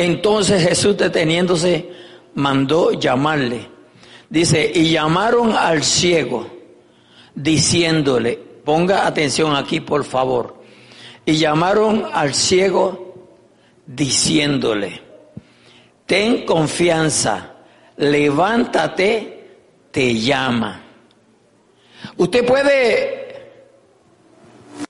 Entonces 0.00 0.66
Jesús 0.66 0.96
deteniéndose 0.96 1.90
mandó 2.34 2.92
llamarle. 2.92 3.68
Dice, 4.30 4.72
y 4.74 4.92
llamaron 4.92 5.54
al 5.54 5.84
ciego, 5.84 6.46
diciéndole, 7.34 8.38
ponga 8.64 9.06
atención 9.06 9.54
aquí 9.54 9.80
por 9.80 10.04
favor, 10.04 10.62
y 11.26 11.36
llamaron 11.36 12.06
al 12.14 12.32
ciego 12.32 13.14
diciéndole, 13.86 15.02
ten 16.06 16.46
confianza, 16.46 17.56
levántate, 17.98 19.48
te 19.90 20.14
llama. 20.14 20.80
Usted 22.16 22.46
puede 22.46 23.50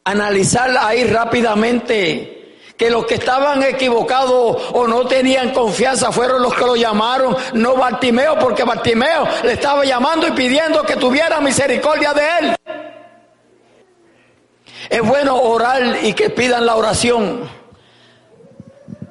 analizar 0.04 0.70
ahí 0.78 1.02
rápidamente 1.02 2.39
que 2.80 2.88
los 2.88 3.04
que 3.04 3.16
estaban 3.16 3.62
equivocados 3.62 4.56
o 4.72 4.86
no 4.86 5.06
tenían 5.06 5.50
confianza 5.50 6.10
fueron 6.10 6.40
los 6.40 6.54
que 6.54 6.64
lo 6.64 6.76
llamaron, 6.76 7.36
no 7.52 7.76
Bartimeo, 7.76 8.38
porque 8.38 8.64
Bartimeo 8.64 9.28
le 9.44 9.52
estaba 9.52 9.84
llamando 9.84 10.26
y 10.26 10.30
pidiendo 10.30 10.82
que 10.84 10.96
tuviera 10.96 11.42
misericordia 11.42 12.14
de 12.14 12.22
él. 12.40 12.56
Es 14.88 15.02
bueno 15.02 15.36
orar 15.36 15.98
y 16.02 16.14
que 16.14 16.30
pidan 16.30 16.64
la 16.64 16.74
oración, 16.74 17.42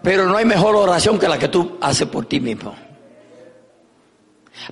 pero 0.01 0.25
no 0.25 0.35
hay 0.35 0.45
mejor 0.45 0.75
oración 0.75 1.19
que 1.19 1.27
la 1.27 1.37
que 1.37 1.49
tú 1.49 1.77
haces 1.79 2.07
por 2.07 2.25
ti 2.25 2.39
mismo. 2.39 2.75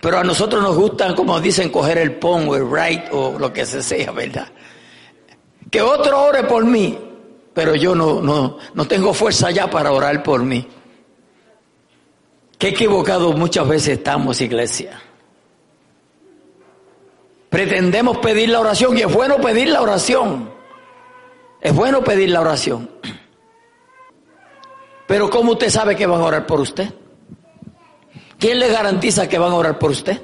Pero 0.01 0.18
a 0.18 0.24
nosotros 0.24 0.60
nos 0.63 0.75
gustan, 0.75 1.13
como 1.13 1.39
dicen, 1.39 1.70
coger 1.70 2.00
el 2.00 2.16
pon 2.16 2.50
o 2.50 2.56
el 2.56 2.68
right 2.68 3.04
o 3.12 3.38
lo 3.38 3.54
que 3.54 3.63
se 3.63 3.84
sea, 3.84 4.10
¿verdad? 4.10 4.48
Que 5.70 5.84
otro 5.84 6.20
ore 6.20 6.46
por 6.46 6.66
mí 6.66 7.07
pero 7.58 7.74
yo 7.74 7.96
no, 7.96 8.22
no, 8.22 8.60
no 8.76 8.88
tengo 8.88 9.16
fuerza 9.16 9.50
ya 9.50 9.68
para 9.68 9.92
orar 9.92 10.22
por 10.22 10.44
mí. 10.44 10.68
Qué 12.56 12.68
equivocados 12.68 13.36
muchas 13.36 13.68
veces 13.68 13.98
estamos, 13.98 14.40
iglesia. 14.42 15.02
Pretendemos 17.50 18.20
pedir 18.20 18.50
la 18.50 18.60
oración 18.60 18.96
y 18.96 19.02
es 19.02 19.12
bueno 19.12 19.38
pedir 19.38 19.70
la 19.70 19.82
oración. 19.82 20.52
Es 21.60 21.74
bueno 21.74 22.04
pedir 22.04 22.30
la 22.30 22.42
oración. 22.42 22.92
Pero 25.08 25.28
¿cómo 25.32 25.54
usted 25.54 25.72
sabe 25.72 25.96
que 25.96 26.06
van 26.06 26.22
a 26.22 26.26
orar 26.26 26.46
por 26.46 26.60
usted? 26.60 26.94
¿Quién 28.38 28.60
le 28.60 28.68
garantiza 28.68 29.28
que 29.28 29.40
van 29.40 29.52
a 29.52 29.56
orar 29.56 29.80
por 29.80 29.90
usted? 29.90 30.22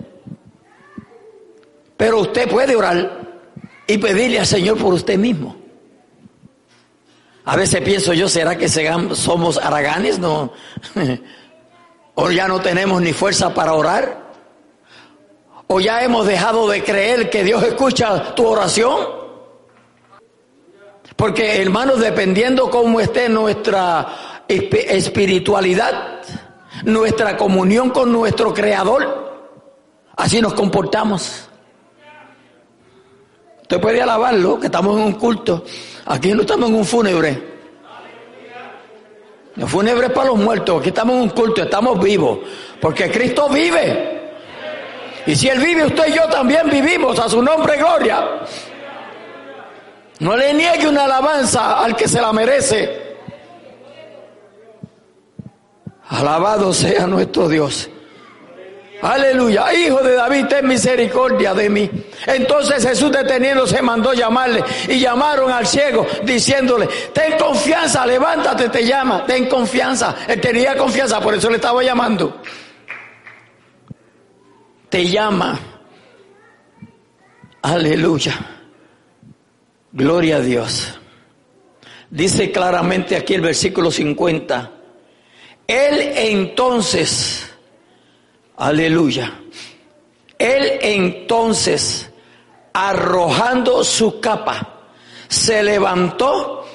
Pero 1.97 2.19
usted 2.19 2.47
puede 2.47 2.75
orar 2.75 3.41
y 3.87 3.97
pedirle 3.97 4.37
al 4.37 4.45
Señor 4.45 4.77
por 4.77 4.93
usted 4.93 5.17
mismo. 5.17 5.62
A 7.45 7.55
veces 7.57 7.81
pienso 7.81 8.13
yo, 8.13 8.29
¿será 8.29 8.57
que 8.57 8.69
somos 8.69 9.57
araganes? 9.57 10.17
No. 10.19 10.53
¿O 12.15 12.31
ya 12.31 12.47
no 12.47 12.61
tenemos 12.61 13.01
ni 13.01 13.11
fuerza 13.11 13.53
para 13.53 13.73
orar? 13.73 14.31
¿O 15.67 15.79
ya 15.79 16.03
hemos 16.03 16.25
dejado 16.25 16.67
de 16.69 16.83
creer 16.83 17.29
que 17.29 17.43
Dios 17.43 17.63
escucha 17.63 18.35
tu 18.35 18.45
oración? 18.45 18.97
Porque 21.15 21.61
hermanos, 21.61 21.99
dependiendo 21.99 22.69
cómo 22.69 22.99
esté 22.99 23.27
nuestra 23.27 24.43
espiritualidad, 24.47 26.21
nuestra 26.85 27.35
comunión 27.35 27.89
con 27.89 28.11
nuestro 28.11 28.53
Creador, 28.53 29.51
así 30.15 30.41
nos 30.41 30.53
comportamos. 30.53 31.49
Usted 33.61 33.81
puede 33.81 34.01
alabarlo, 34.01 34.59
que 34.59 34.67
estamos 34.67 34.97
en 34.97 35.03
un 35.03 35.13
culto. 35.13 35.63
Aquí 36.05 36.33
no 36.33 36.41
estamos 36.41 36.69
en 36.69 36.75
un 36.75 36.85
fúnebre. 36.85 37.53
El 39.55 39.67
fúnebre 39.67 40.09
para 40.09 40.27
los 40.29 40.37
muertos. 40.37 40.79
Aquí 40.79 40.89
estamos 40.89 41.15
en 41.15 41.21
un 41.21 41.29
culto, 41.29 41.63
estamos 41.63 41.99
vivos. 42.01 42.39
Porque 42.81 43.09
Cristo 43.11 43.47
vive. 43.49 44.21
Y 45.25 45.35
si 45.35 45.47
Él 45.47 45.59
vive, 45.59 45.85
usted 45.85 46.07
y 46.07 46.13
yo 46.13 46.27
también 46.27 46.69
vivimos. 46.69 47.17
A 47.19 47.29
su 47.29 47.41
nombre, 47.41 47.77
gloria. 47.77 48.41
No 50.19 50.35
le 50.35 50.53
niegue 50.53 50.87
una 50.87 51.05
alabanza 51.05 51.79
al 51.83 51.95
que 51.95 52.07
se 52.07 52.19
la 52.19 52.33
merece. 52.33 53.17
Alabado 56.09 56.73
sea 56.73 57.07
nuestro 57.07 57.47
Dios. 57.47 57.89
Aleluya. 59.03 59.73
Hijo 59.73 60.01
de 60.01 60.13
David, 60.13 60.45
ten 60.47 60.65
misericordia 60.65 61.53
de 61.53 61.69
mí. 61.69 61.89
Entonces 62.25 62.87
Jesús 62.87 63.11
deteniéndose 63.11 63.81
mandó 63.81 64.13
llamarle 64.13 64.63
y 64.87 64.97
llamaron 64.99 65.51
al 65.51 65.67
ciego 65.67 66.07
diciéndole, 66.23 66.87
ten 67.11 67.37
confianza, 67.37 68.05
levántate, 68.05 68.69
te 68.69 68.85
llama, 68.85 69.25
ten 69.25 69.49
confianza. 69.49 70.15
Él 70.25 70.39
tenía 70.39 70.77
confianza, 70.77 71.19
por 71.19 71.35
eso 71.35 71.49
le 71.49 71.57
estaba 71.57 71.83
llamando. 71.83 72.41
Te 74.87 75.05
llama. 75.05 75.59
Aleluya. 77.61 78.39
Gloria 79.91 80.37
a 80.37 80.39
Dios. 80.39 80.97
Dice 82.09 82.53
claramente 82.53 83.17
aquí 83.17 83.33
el 83.33 83.41
versículo 83.41 83.91
50. 83.91 84.71
Él 85.67 85.99
entonces 86.15 87.52
Aleluya. 88.63 89.29
Él 90.39 90.79
entonces, 90.79 92.09
arrojando 92.71 93.83
su 93.83 94.21
capa, 94.21 94.85
se 95.27 95.61
levantó 95.61 96.65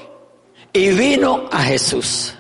y 0.71 0.91
vino 0.91 1.49
a 1.51 1.63
Jesús. 1.63 2.35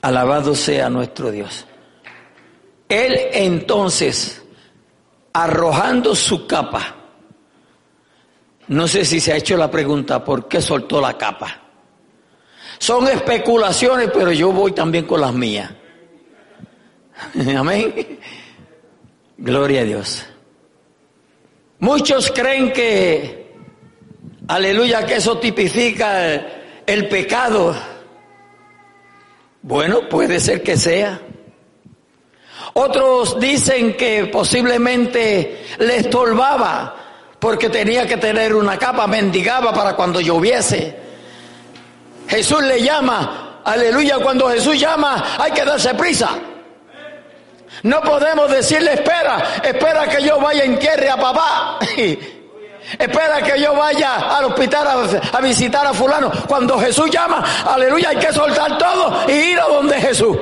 Alabado 0.00 0.56
sea 0.56 0.90
nuestro 0.90 1.30
Dios. 1.30 1.64
Él 2.88 3.16
entonces, 3.30 4.42
arrojando 5.32 6.16
su 6.16 6.48
capa, 6.48 6.96
no 8.66 8.88
sé 8.88 9.04
si 9.04 9.20
se 9.20 9.34
ha 9.34 9.36
hecho 9.36 9.56
la 9.56 9.70
pregunta, 9.70 10.24
¿por 10.24 10.48
qué 10.48 10.60
soltó 10.60 11.00
la 11.00 11.16
capa? 11.16 11.62
Son 12.80 13.06
especulaciones, 13.06 14.10
pero 14.12 14.32
yo 14.32 14.50
voy 14.50 14.72
también 14.72 15.06
con 15.06 15.20
las 15.20 15.32
mías. 15.32 15.70
Amén. 17.56 18.18
Gloria 19.38 19.80
a 19.80 19.84
Dios. 19.84 20.24
Muchos 21.78 22.30
creen 22.30 22.72
que, 22.72 23.50
aleluya, 24.46 25.04
que 25.04 25.16
eso 25.16 25.38
tipifica 25.38 26.30
el, 26.86 27.08
pecado. 27.08 27.74
Bueno, 29.62 30.08
puede 30.08 30.38
ser 30.38 30.62
que 30.62 30.76
sea. 30.76 31.20
Otros 32.74 33.40
dicen 33.40 33.96
que 33.96 34.26
posiblemente 34.26 35.64
le 35.78 35.96
estorbaba 35.96 36.96
porque 37.38 37.68
tenía 37.68 38.06
que 38.06 38.16
tener 38.16 38.54
una 38.54 38.78
capa, 38.78 39.08
mendigaba 39.08 39.74
para 39.74 39.96
cuando 39.96 40.20
lloviese. 40.20 40.96
Jesús 42.28 42.62
le 42.62 42.80
llama, 42.80 43.60
aleluya, 43.64 44.18
cuando 44.20 44.48
Jesús 44.48 44.78
llama 44.78 45.36
hay 45.36 45.50
que 45.50 45.64
darse 45.64 45.94
prisa. 45.94 46.38
No 47.82 48.00
podemos 48.00 48.50
decirle, 48.50 48.94
espera, 48.94 49.60
espera 49.62 50.06
que 50.08 50.22
yo 50.22 50.38
vaya 50.38 50.64
en 50.64 50.78
tierra 50.78 51.14
a 51.14 51.16
papá. 51.16 51.78
espera 52.98 53.42
que 53.42 53.60
yo 53.60 53.74
vaya 53.74 54.36
al 54.36 54.44
hospital 54.46 55.18
a, 55.32 55.40
visitar 55.40 55.86
a 55.86 55.92
fulano. 55.92 56.30
Cuando 56.46 56.78
Jesús 56.78 57.10
llama, 57.10 57.44
aleluya, 57.66 58.10
hay 58.10 58.16
que 58.16 58.32
soltar 58.32 58.78
todo 58.78 59.24
y 59.28 59.32
ir 59.32 59.60
a 59.60 59.64
donde 59.64 60.00
Jesús. 60.00 60.36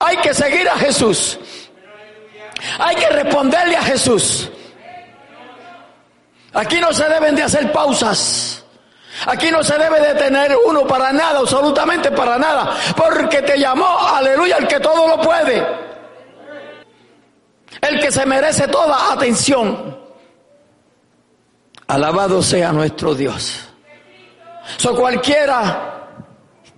Hay 0.00 0.16
que 0.18 0.32
seguir 0.32 0.68
a 0.68 0.76
Jesús. 0.76 1.38
Hay 2.78 2.96
que 2.96 3.08
responderle 3.08 3.76
a 3.76 3.82
Jesús. 3.82 4.50
Aquí 6.54 6.80
no 6.80 6.92
se 6.92 7.08
deben 7.08 7.34
de 7.34 7.42
hacer 7.42 7.70
pausas. 7.72 8.61
Aquí 9.26 9.50
no 9.50 9.62
se 9.62 9.78
debe 9.78 10.00
detener 10.00 10.56
uno 10.66 10.86
para 10.86 11.12
nada, 11.12 11.38
absolutamente 11.38 12.10
para 12.10 12.38
nada, 12.38 12.76
porque 12.96 13.42
te 13.42 13.58
llamó, 13.58 13.86
aleluya, 13.98 14.56
el 14.56 14.66
que 14.66 14.80
todo 14.80 15.06
lo 15.06 15.20
puede, 15.20 15.66
el 17.80 18.00
que 18.00 18.10
se 18.10 18.26
merece 18.26 18.68
toda 18.68 19.12
atención. 19.12 19.98
Alabado 21.86 22.42
sea 22.42 22.72
nuestro 22.72 23.14
Dios. 23.14 23.68
So 24.76 24.94
cualquiera 24.94 26.08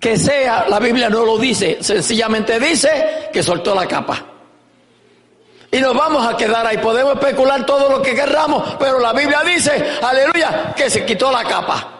que 0.01 0.17
sea, 0.17 0.67
la 0.69 0.79
Biblia 0.79 1.09
no 1.09 1.25
lo 1.25 1.39
dice, 1.39 1.79
sencillamente 1.81 2.59
dice 2.59 3.31
que 3.33 3.43
soltó 3.43 3.75
la 3.75 3.87
capa. 3.87 4.23
Y 5.71 5.79
nos 5.79 5.95
vamos 5.95 6.25
a 6.25 6.37
quedar 6.37 6.65
ahí. 6.65 6.79
Podemos 6.79 7.15
especular 7.15 7.67
todo 7.67 7.91
lo 7.91 8.01
que 8.01 8.15
querramos, 8.15 8.77
pero 8.79 9.01
la 9.01 9.13
Biblia 9.13 9.43
dice, 9.45 9.99
aleluya, 10.03 10.73
que 10.77 10.89
se 10.89 11.05
quitó 11.05 11.33
la 11.33 11.43
capa. 11.43 11.94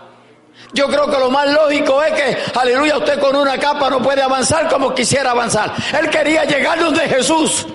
Yo 0.75 0.89
creo 0.89 1.09
que 1.09 1.19
lo 1.19 1.31
más 1.31 1.49
lógico 1.51 2.03
es 2.03 2.13
que, 2.13 2.59
aleluya, 2.59 2.99
usted 2.99 3.21
con 3.21 3.37
una 3.37 3.57
capa 3.59 3.89
no 3.89 4.03
puede 4.03 4.21
avanzar 4.21 4.69
como 4.69 4.93
quisiera 4.93 5.31
avanzar. 5.31 5.73
Él 5.99 6.11
quería 6.11 6.45
llegar 6.45 6.81
donde 6.81 7.09
Jesús. 7.09 7.67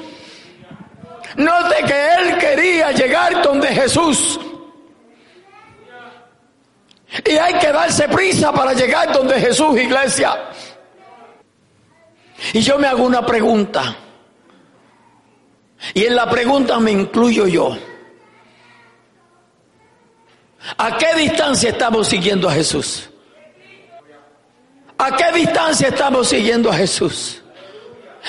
Note 1.38 1.76
que 1.88 2.14
él 2.16 2.38
quería 2.38 2.92
llegar 2.92 3.42
donde 3.42 3.70
Jesús. 3.70 4.38
Y 7.26 7.32
hay 7.38 7.54
que 7.54 7.72
darse 7.72 8.10
prisa 8.10 8.52
para 8.52 8.74
llegar 8.74 9.14
donde 9.14 9.40
Jesús, 9.40 9.80
iglesia. 9.80 10.38
Y 12.52 12.60
yo 12.60 12.78
me 12.78 12.88
hago 12.88 13.04
una 13.04 13.26
pregunta. 13.26 13.96
Y 15.94 16.06
en 16.06 16.16
la 16.16 16.30
pregunta 16.30 16.78
me 16.80 16.92
incluyo 16.92 17.48
yo. 17.48 17.78
¿A 20.78 20.98
qué 20.98 21.14
distancia 21.16 21.70
estamos 21.70 22.08
siguiendo 22.08 22.50
a 22.50 22.54
Jesús? 22.54 23.10
¿A 24.98 25.16
qué 25.16 25.32
distancia 25.32 25.88
estamos 25.88 26.28
siguiendo 26.28 26.70
a 26.70 26.74
Jesús? 26.74 27.42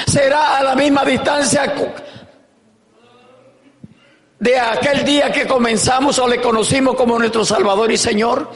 ¿Será 0.07 0.59
a 0.59 0.63
la 0.63 0.77
misma 0.77 1.05
distancia 1.05 1.75
de 4.39 4.59
aquel 4.59 5.05
día 5.05 5.33
que 5.33 5.47
comenzamos 5.47 6.19
o 6.21 6.29
le 6.29 6.41
conocimos 6.41 6.95
como 6.95 7.19
nuestro 7.19 7.45
Salvador 7.45 7.91
y 7.91 7.97
Señor? 7.97 8.51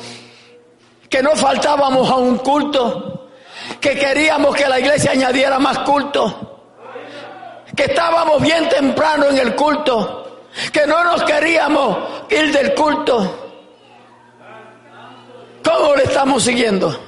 Que 1.10 1.22
no 1.22 1.34
faltábamos 1.34 2.08
a 2.08 2.16
un 2.16 2.38
culto, 2.38 3.30
que 3.80 3.98
queríamos 3.98 4.54
que 4.54 4.68
la 4.68 4.78
iglesia 4.78 5.10
añadiera 5.10 5.58
más 5.58 5.80
culto, 5.80 6.84
que 7.74 7.84
estábamos 7.84 8.40
bien 8.40 8.68
temprano 8.68 9.26
en 9.30 9.38
el 9.38 9.56
culto, 9.56 10.44
que 10.72 10.86
no 10.86 11.02
nos 11.02 11.24
queríamos 11.24 11.98
ir 12.30 12.52
del 12.52 12.74
culto 12.74 13.43
¿Cómo 13.43 13.43
estamos 16.04 16.44
siguiendo? 16.44 16.98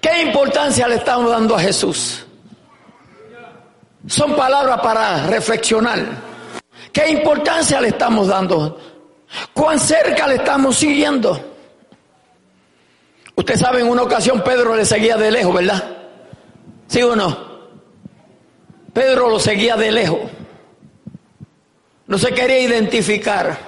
¿Qué 0.00 0.22
importancia 0.22 0.88
le 0.88 0.96
estamos 0.96 1.30
dando 1.30 1.56
a 1.56 1.60
Jesús? 1.60 2.24
Son 4.06 4.36
palabras 4.36 4.80
para 4.80 5.26
reflexionar. 5.26 5.98
¿Qué 6.92 7.08
importancia 7.08 7.80
le 7.80 7.88
estamos 7.88 8.28
dando? 8.28 8.78
¿Cuán 9.52 9.80
cerca 9.80 10.28
le 10.28 10.36
estamos 10.36 10.76
siguiendo? 10.76 11.40
Usted 13.34 13.56
sabe, 13.56 13.80
en 13.80 13.88
una 13.88 14.02
ocasión 14.02 14.42
Pedro 14.42 14.74
le 14.74 14.84
seguía 14.84 15.16
de 15.16 15.30
lejos, 15.30 15.54
¿verdad? 15.54 15.84
¿Sí 16.86 17.02
o 17.02 17.14
no? 17.14 17.46
Pedro 18.92 19.28
lo 19.28 19.38
seguía 19.38 19.76
de 19.76 19.92
lejos. 19.92 20.20
No 22.06 22.16
se 22.16 22.32
quería 22.32 22.60
identificar. 22.60 23.58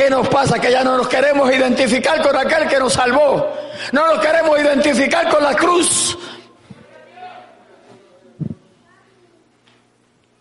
¿Qué 0.00 0.08
nos 0.08 0.28
pasa? 0.28 0.58
Que 0.58 0.72
ya 0.72 0.82
no 0.82 0.96
nos 0.96 1.08
queremos 1.08 1.52
identificar 1.52 2.22
con 2.22 2.34
aquel 2.34 2.66
que 2.66 2.78
nos 2.78 2.94
salvó. 2.94 3.54
No 3.92 4.14
nos 4.14 4.24
queremos 4.24 4.58
identificar 4.58 5.28
con 5.28 5.42
la 5.42 5.54
cruz. 5.54 6.16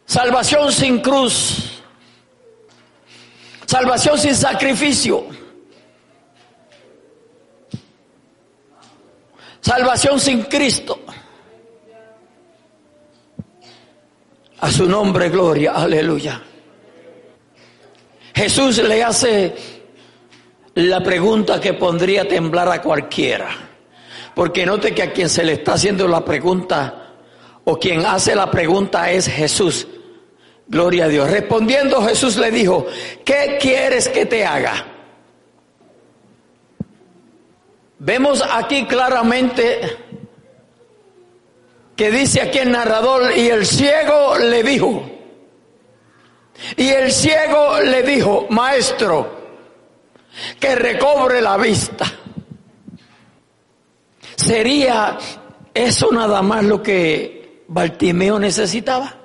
Salvación 0.05 0.71
sin 0.71 1.01
cruz. 1.01 1.81
Salvación 3.65 4.17
sin 4.17 4.33
sacrificio. 4.33 5.25
Salvación 9.59 10.21
sin 10.21 10.43
Cristo. 10.43 11.01
A 14.61 14.71
su 14.71 14.85
nombre, 14.85 15.27
gloria, 15.27 15.73
aleluya. 15.73 16.43
Jesús 18.39 18.78
le 18.78 19.04
hace 19.04 19.54
la 20.75 21.04
pregunta 21.04 21.60
que 21.60 21.73
pondría 21.73 22.25
temblar 22.25 22.69
a 22.69 22.82
cualquiera. 22.82 23.49
Porque 24.34 24.65
note 24.65 24.95
que 24.95 25.04
a 25.04 25.12
quien 25.12 25.28
se 25.28 25.43
le 25.43 25.54
está 25.54 25.73
haciendo 25.73 26.08
la 26.08 26.23
pregunta 26.23 27.15
o 27.65 27.78
quien 27.78 28.06
hace 28.06 28.34
la 28.36 28.49
pregunta 28.49 29.12
es 29.12 29.28
Jesús. 29.28 29.86
Gloria 30.69 31.04
a 31.04 31.08
Dios. 31.10 31.30
Respondiendo 31.30 32.02
Jesús 32.02 32.38
le 32.38 32.49
dijo, 32.49 32.86
¿qué 33.25 33.58
quieres 33.60 34.08
que 34.08 34.25
te 34.25 34.45
haga? 34.45 34.86
Vemos 37.97 38.41
aquí 38.49 38.86
claramente 38.86 39.82
que 41.97 42.10
dice 42.10 42.41
aquí 42.41 42.60
el 42.60 42.71
narrador, 42.71 43.36
y 43.36 43.49
el 43.49 43.65
ciego 43.65 44.38
le 44.38 44.63
dijo, 44.63 45.18
y 46.75 46.89
el 46.89 47.11
ciego 47.11 47.79
le 47.81 48.03
dijo, 48.03 48.47
maestro, 48.49 49.39
que 50.59 50.75
recobre 50.75 51.41
la 51.41 51.57
vista. 51.57 52.05
¿Sería 54.35 55.17
eso 55.73 56.11
nada 56.11 56.41
más 56.41 56.63
lo 56.63 56.81
que 56.81 57.63
Bartimeo 57.67 58.39
necesitaba? 58.39 59.15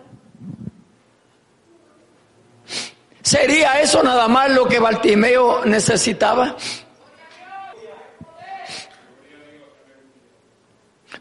¿Sería 3.22 3.80
eso 3.80 4.02
nada 4.02 4.28
más 4.28 4.50
lo 4.50 4.68
que 4.68 4.78
Bartimeo 4.78 5.64
necesitaba? 5.64 6.56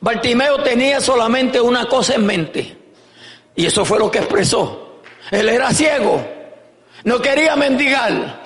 Bartimeo 0.01 0.61
tenía 0.63 0.99
solamente 0.99 1.61
una 1.61 1.85
cosa 1.85 2.15
en 2.15 2.25
mente. 2.25 2.77
Y 3.55 3.65
eso 3.65 3.85
fue 3.85 3.99
lo 3.99 4.11
que 4.11 4.17
expresó. 4.19 4.82
Él 5.33 5.49
era 5.49 5.71
ciego. 5.71 6.23
No 7.05 7.19
quería 7.19 7.55
mendigar. 7.55 8.43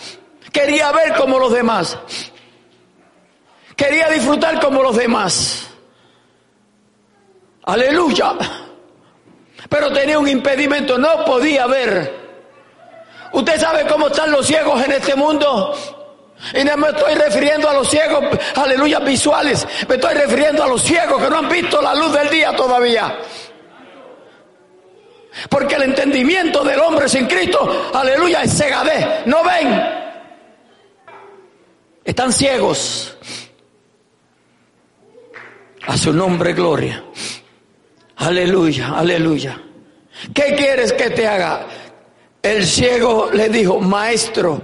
Quería 0.54 0.89
ver 0.93 1.13
como 1.15 1.38
los 1.38 1.52
demás. 1.52 1.97
Quería 3.76 4.08
disfrutar 4.08 4.58
como 4.62 4.82
los 4.82 4.95
demás. 4.95 5.67
Aleluya. 7.63 8.36
Pero 9.67 9.91
tenía 9.91 10.17
un 10.17 10.30
impedimento. 10.30 10.97
No 10.97 11.26
podía 11.26 11.67
ver. 11.67 12.26
¿Usted 13.34 13.60
sabe 13.60 13.86
cómo 13.86 14.08
están 14.08 14.32
los 14.32 14.47
ciegos 14.47 14.82
en 14.86 14.93
este 14.93 15.13
mundo? 15.13 15.76
Y 16.54 16.63
no 16.63 16.78
me 16.78 16.88
estoy 16.88 17.15
refiriendo 17.15 17.69
a 17.69 17.73
los 17.73 17.89
ciegos, 17.89 18.23
aleluya, 18.56 19.00
visuales. 19.00 19.67
Me 19.89 19.95
estoy 19.95 20.13
refiriendo 20.13 20.63
a 20.63 20.67
los 20.67 20.82
ciegos 20.82 21.21
que 21.21 21.30
no 21.30 21.39
han 21.39 21.50
visto 21.50 21.82
la 21.82 21.93
luz 21.95 22.13
del 22.13 22.30
día 22.30 22.56
todavía. 22.56 23.17
Porque 25.50 25.76
el 25.76 25.84
entendimiento 25.84 26.63
del 26.63 26.80
hombre 26.80 27.08
sin 27.08 27.28
Cristo, 27.28 27.91
aleluya, 27.93 28.43
es 28.43 28.58
cegadez. 28.58 29.26
No 29.26 29.43
ven. 29.43 29.82
Están 32.04 32.34
ciegos. 32.34 33.17
A 35.86 35.97
su 35.97 36.12
nombre, 36.12 36.54
gloria. 36.54 37.04
Aleluya, 38.17 38.97
aleluya. 38.97 39.62
¿Qué 40.34 40.56
quieres 40.56 40.93
que 40.93 41.12
te 41.12 41.28
haga? 41.28 41.67
El 42.41 42.65
ciego 42.65 43.30
le 43.32 43.50
dijo, 43.50 43.80
maestro, 43.80 44.62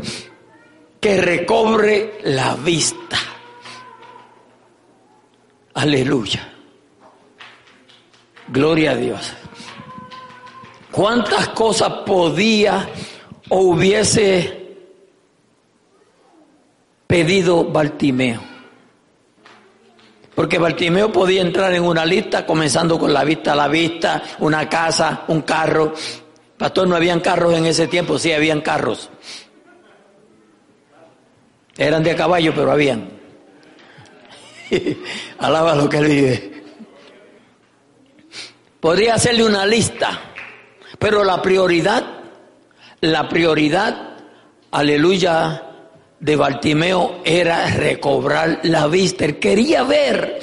que 1.00 1.22
recobre 1.22 2.20
la 2.24 2.56
vista. 2.56 3.18
Aleluya. 5.74 6.50
Gloria 8.48 8.92
a 8.92 8.96
Dios. 8.96 9.34
¿Cuántas 10.94 11.50
cosas 11.50 11.92
podía 12.06 12.88
o 13.50 13.62
hubiese 13.62 14.76
pedido 17.08 17.64
Bartimeo? 17.64 18.40
Porque 20.36 20.60
Bartimeo 20.60 21.12
podía 21.12 21.42
entrar 21.42 21.74
en 21.74 21.82
una 21.82 22.06
lista 22.06 22.46
comenzando 22.46 23.00
con 23.00 23.12
la 23.12 23.24
vista 23.24 23.54
a 23.54 23.56
la 23.56 23.68
vista, 23.68 24.22
una 24.38 24.70
casa, 24.70 25.24
un 25.30 25.42
carro. 25.42 25.96
Pastor, 26.60 26.88
no 26.88 26.96
habían 26.96 27.22
carros 27.22 27.56
en 27.56 27.66
ese 27.66 27.88
tiempo, 27.88 28.20
sí 28.20 28.32
habían 28.32 28.62
carros. 28.62 29.10
Eran 31.76 32.04
de 32.04 32.16
caballo, 32.16 32.54
pero 32.54 32.72
habían. 32.72 33.10
Alaba 35.40 35.74
lo 35.74 35.90
que 35.90 35.98
él 35.98 36.06
vive. 36.06 36.64
Podría 38.80 39.16
hacerle 39.16 39.44
una 39.44 39.66
lista, 39.66 40.33
pero 41.04 41.22
la 41.26 41.42
prioridad, 41.42 42.02
la 43.02 43.28
prioridad, 43.28 44.12
aleluya, 44.72 45.62
de 46.18 46.36
Bartimeo 46.38 47.20
era 47.26 47.68
recobrar 47.72 48.62
la 48.64 48.88
vista. 48.88 49.26
Él 49.26 49.38
quería 49.38 49.84
ver. 49.84 50.40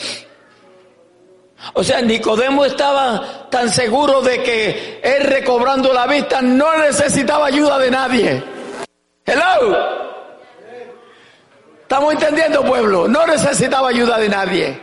O 1.72 1.82
sea, 1.82 2.02
Nicodemo 2.02 2.66
estaba 2.66 3.48
tan 3.48 3.70
seguro 3.70 4.20
de 4.20 4.42
que 4.42 5.00
él 5.02 5.22
recobrando 5.22 5.94
la 5.94 6.06
vista 6.06 6.42
no 6.42 6.76
necesitaba 6.76 7.46
ayuda 7.46 7.78
de 7.78 7.90
nadie. 7.90 8.44
Hello. 9.24 9.78
¿Estamos 11.80 12.12
entendiendo, 12.12 12.62
pueblo? 12.66 13.08
No 13.08 13.26
necesitaba 13.26 13.88
ayuda 13.88 14.18
de 14.18 14.28
nadie. 14.28 14.80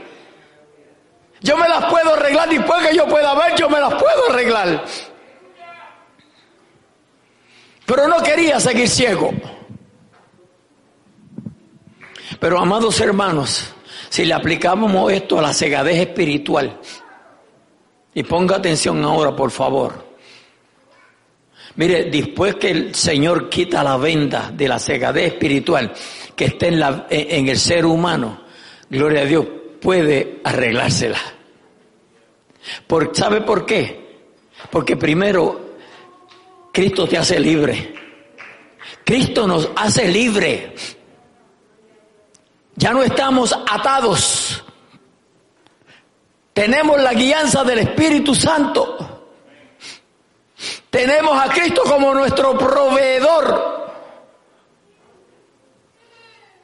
Yo 1.41 1.55
me 1.55 1.69
las 1.69 1.85
puedo 1.85 2.15
arreglar, 2.15 2.49
después 2.49 2.81
que 2.87 2.95
yo 2.95 3.05
pueda 3.05 3.35
ver, 3.35 3.53
yo 3.55 3.69
me 3.69 3.79
las 3.79 3.93
puedo 3.93 4.31
arreglar. 4.31 4.83
Pero 7.87 8.05
no 8.09 8.21
quería 8.21 8.59
seguir 8.59 8.89
ciego. 8.89 9.31
Pero 12.37 12.59
amados 12.59 12.99
hermanos, 12.99 13.73
si 14.09 14.25
le 14.25 14.33
aplicamos 14.33 15.11
esto 15.11 15.39
a 15.39 15.41
la 15.41 15.53
cegadez 15.53 15.95
espiritual, 15.95 16.79
y 18.13 18.23
ponga 18.23 18.57
atención 18.57 19.01
ahora, 19.05 19.33
por 19.33 19.51
favor. 19.51 20.05
Mire, 21.77 22.05
después 22.05 22.55
que 22.55 22.71
el 22.71 22.95
Señor 22.95 23.47
quita 23.47 23.83
la 23.83 23.95
venda 23.95 24.51
de 24.53 24.67
la 24.67 24.79
cegadez 24.79 25.33
espiritual, 25.33 25.93
que 26.35 26.57
la, 26.71 27.07
en 27.09 27.47
el 27.47 27.57
ser 27.57 27.85
humano, 27.85 28.41
gloria 28.89 29.21
a 29.21 29.25
Dios, 29.25 29.45
puede 29.79 30.41
arreglársela. 30.43 31.19
Por, 32.85 33.15
¿Sabe 33.15 33.41
por 33.41 33.65
qué? 33.65 34.07
Porque 34.69 34.97
primero, 34.97 35.66
Cristo 36.77 37.07
te 37.07 37.17
hace 37.17 37.39
libre. 37.39 37.91
Cristo 39.03 39.47
nos 39.47 39.67
hace 39.75 40.07
libre. 40.09 40.75
Ya 42.75 42.91
no 42.91 43.01
estamos 43.01 43.51
atados. 43.51 44.63
Tenemos 46.53 47.01
la 47.01 47.15
guianza 47.15 47.63
del 47.63 47.79
Espíritu 47.79 48.35
Santo. 48.35 49.25
Tenemos 50.91 51.43
a 51.43 51.49
Cristo 51.49 51.81
como 51.81 52.13
nuestro 52.13 52.55
proveedor. 52.55 53.91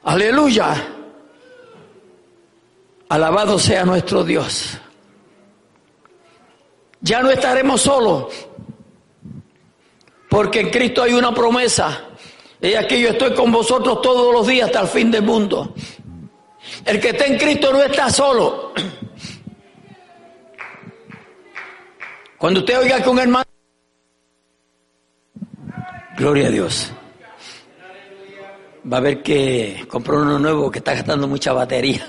Aleluya. 0.04 0.76
Alabado 3.08 3.58
sea 3.58 3.84
nuestro 3.84 4.22
Dios. 4.22 4.78
Ya 7.00 7.20
no 7.20 7.32
estaremos 7.32 7.80
solos. 7.80 8.32
Porque 10.34 10.58
en 10.58 10.70
Cristo 10.70 11.04
hay 11.04 11.12
una 11.12 11.32
promesa. 11.32 12.08
Y 12.60 12.74
aquí 12.74 13.00
yo 13.00 13.10
estoy 13.10 13.32
con 13.34 13.52
vosotros 13.52 14.02
todos 14.02 14.34
los 14.34 14.44
días 14.44 14.66
hasta 14.66 14.80
el 14.80 14.88
fin 14.88 15.08
del 15.08 15.22
mundo. 15.22 15.72
El 16.84 16.98
que 16.98 17.10
está 17.10 17.26
en 17.26 17.38
Cristo 17.38 17.72
no 17.72 17.80
está 17.80 18.10
solo. 18.10 18.74
Cuando 22.36 22.58
usted 22.58 22.80
oiga 22.80 23.00
que 23.00 23.08
un 23.08 23.18
hermano... 23.20 23.44
Gloria 26.16 26.48
a 26.48 26.50
Dios 26.50 26.92
va 28.92 28.96
a 28.96 29.00
ver 29.00 29.22
que 29.22 29.86
compró 29.88 30.20
uno 30.20 30.40
nuevo 30.40 30.68
que 30.68 30.80
está 30.80 30.94
gastando 30.94 31.28
mucha 31.28 31.52
batería. 31.52 32.08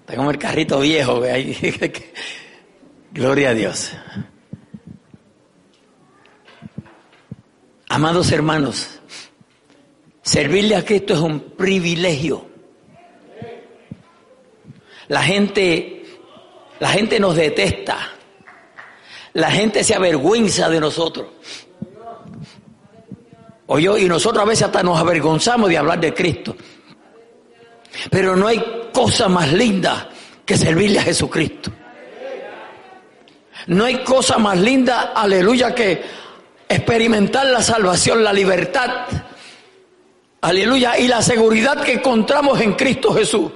está 0.00 0.28
el 0.28 0.38
carrito 0.38 0.80
viejo. 0.80 1.22
Gloria 3.12 3.50
a 3.50 3.54
Dios. 3.54 3.92
Amados 7.88 8.30
hermanos, 8.32 9.00
servirle 10.22 10.76
a 10.76 10.84
Cristo 10.84 11.14
es 11.14 11.20
un 11.20 11.40
privilegio. 11.40 12.46
La 15.08 15.22
gente, 15.22 16.04
la 16.80 16.88
gente 16.88 17.18
nos 17.18 17.34
detesta. 17.34 18.12
La 19.32 19.50
gente 19.50 19.82
se 19.84 19.94
avergüenza 19.94 20.68
de 20.68 20.80
nosotros. 20.80 21.28
Oye, 23.66 24.00
y 24.00 24.08
nosotros 24.08 24.42
a 24.42 24.46
veces 24.46 24.64
hasta 24.64 24.82
nos 24.82 24.98
avergonzamos 24.98 25.68
de 25.68 25.78
hablar 25.78 26.00
de 26.00 26.12
Cristo. 26.12 26.56
Pero 28.10 28.36
no 28.36 28.46
hay 28.46 28.90
cosa 28.92 29.28
más 29.28 29.52
linda 29.52 30.10
que 30.44 30.56
servirle 30.56 30.98
a 30.98 31.02
Jesucristo. 31.02 31.70
No 33.66 33.84
hay 33.84 34.02
cosa 34.04 34.38
más 34.38 34.58
linda, 34.58 35.12
aleluya, 35.14 35.74
que 35.74 36.02
experimentar 36.68 37.46
la 37.46 37.62
salvación, 37.62 38.22
la 38.22 38.32
libertad, 38.32 39.06
aleluya, 40.40 40.98
y 40.98 41.08
la 41.08 41.22
seguridad 41.22 41.82
que 41.82 41.94
encontramos 41.94 42.60
en 42.60 42.74
Cristo 42.74 43.12
Jesús. 43.14 43.52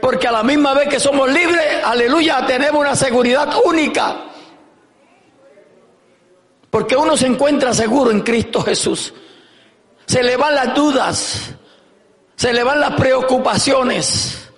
Porque 0.00 0.28
a 0.28 0.32
la 0.32 0.42
misma 0.42 0.74
vez 0.74 0.88
que 0.88 1.00
somos 1.00 1.30
libres, 1.30 1.82
aleluya, 1.84 2.44
tenemos 2.46 2.80
una 2.80 2.94
seguridad 2.94 3.52
única. 3.64 4.24
Porque 6.70 6.96
uno 6.96 7.16
se 7.16 7.26
encuentra 7.26 7.72
seguro 7.72 8.10
en 8.10 8.20
Cristo 8.20 8.62
Jesús. 8.62 9.12
Se 10.06 10.22
le 10.22 10.36
van 10.36 10.54
las 10.54 10.74
dudas, 10.74 11.50
se 12.36 12.52
le 12.52 12.62
van 12.62 12.80
las 12.80 12.92
preocupaciones. 12.92 14.48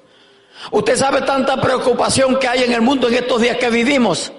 Usted 0.72 0.96
sabe 0.96 1.22
tanta 1.22 1.60
preocupación 1.60 2.38
que 2.38 2.46
hay 2.46 2.64
en 2.64 2.72
el 2.72 2.82
mundo 2.82 3.08
en 3.08 3.14
estos 3.14 3.40
días 3.40 3.56
que 3.56 3.70
vivimos. 3.70 4.32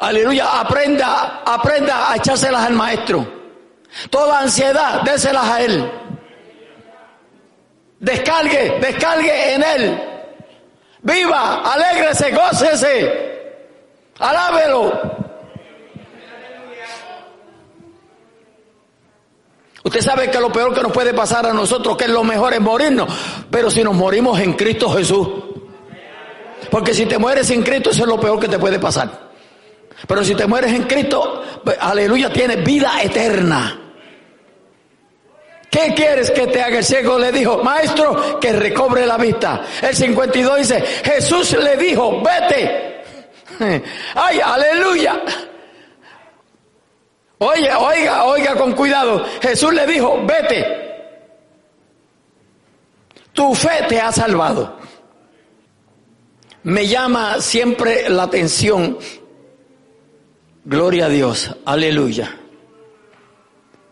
Aleluya, 0.00 0.60
aprenda, 0.60 1.42
aprenda 1.44 2.10
a 2.10 2.16
echárselas 2.16 2.64
al 2.64 2.72
maestro. 2.72 3.26
Toda 4.08 4.40
ansiedad, 4.40 5.02
déselas 5.02 5.44
a 5.44 5.62
él. 5.62 5.90
Descargue, 7.98 8.78
descargue 8.80 9.54
en 9.54 9.62
él. 9.62 10.02
Viva, 11.02 11.62
alégrese, 11.70 12.30
gócese. 12.30 13.30
Alábelo. 14.18 15.20
Usted 19.84 20.00
sabe 20.00 20.30
que 20.30 20.40
lo 20.40 20.50
peor 20.50 20.74
que 20.74 20.82
nos 20.82 20.92
puede 20.92 21.12
pasar 21.12 21.46
a 21.46 21.52
nosotros, 21.52 21.96
que 21.96 22.04
es 22.04 22.10
lo 22.10 22.24
mejor 22.24 22.54
es 22.54 22.60
morirnos, 22.60 23.12
pero 23.50 23.70
si 23.70 23.82
nos 23.82 23.94
morimos 23.94 24.38
en 24.40 24.54
Cristo 24.54 24.90
Jesús. 24.90 25.28
Porque 26.70 26.94
si 26.94 27.04
te 27.04 27.18
mueres 27.18 27.50
en 27.50 27.62
Cristo, 27.62 27.90
eso 27.90 28.02
es 28.02 28.08
lo 28.08 28.20
peor 28.20 28.38
que 28.40 28.48
te 28.48 28.58
puede 28.58 28.78
pasar. 28.78 29.29
Pero 30.06 30.24
si 30.24 30.34
te 30.34 30.46
mueres 30.46 30.72
en 30.72 30.84
Cristo, 30.84 31.42
aleluya, 31.80 32.32
tienes 32.32 32.64
vida 32.64 33.02
eterna. 33.02 33.80
¿Qué 35.70 35.94
quieres 35.94 36.30
que 36.32 36.48
te 36.48 36.60
haga 36.60 36.78
el 36.78 36.84
ciego? 36.84 37.16
Le 37.18 37.30
dijo, 37.30 37.62
maestro, 37.62 38.40
que 38.40 38.52
recobre 38.52 39.06
la 39.06 39.16
vista. 39.16 39.62
El 39.80 39.94
52 39.94 40.58
dice, 40.58 40.80
Jesús 40.80 41.52
le 41.52 41.76
dijo, 41.76 42.20
vete. 42.20 43.02
Ay, 44.14 44.40
aleluya. 44.40 45.20
Oye, 47.38 47.72
oiga, 47.74 48.24
oiga 48.24 48.54
con 48.56 48.72
cuidado. 48.72 49.24
Jesús 49.40 49.72
le 49.72 49.86
dijo, 49.86 50.20
vete. 50.26 50.90
Tu 53.32 53.54
fe 53.54 53.84
te 53.88 54.00
ha 54.00 54.10
salvado. 54.10 54.76
Me 56.64 56.86
llama 56.86 57.40
siempre 57.40 58.08
la 58.10 58.24
atención. 58.24 58.98
Gloria 60.64 61.06
a 61.06 61.08
Dios. 61.08 61.54
Aleluya. 61.64 62.38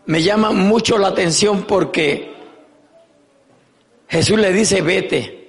Me 0.05 0.23
llama 0.23 0.51
mucho 0.51 0.97
la 0.97 1.09
atención 1.09 1.63
porque 1.63 2.33
Jesús 4.07 4.39
le 4.39 4.51
dice, 4.51 4.81
vete. 4.81 5.39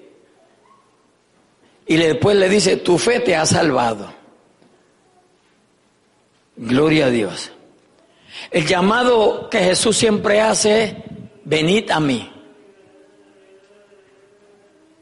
Y 1.87 1.97
después 1.97 2.37
le 2.37 2.49
dice, 2.49 2.77
tu 2.77 2.99
fe 2.99 3.21
te 3.21 3.35
ha 3.35 3.45
salvado. 3.47 4.13
Gloria 6.57 7.07
a 7.07 7.11
Dios. 7.11 7.51
El 8.51 8.67
llamado 8.67 9.49
que 9.51 9.61
Jesús 9.61 9.97
siempre 9.97 10.41
hace 10.41 10.85
es, 10.85 10.95
venid 11.45 11.91
a 11.91 12.01
mí. 12.01 12.31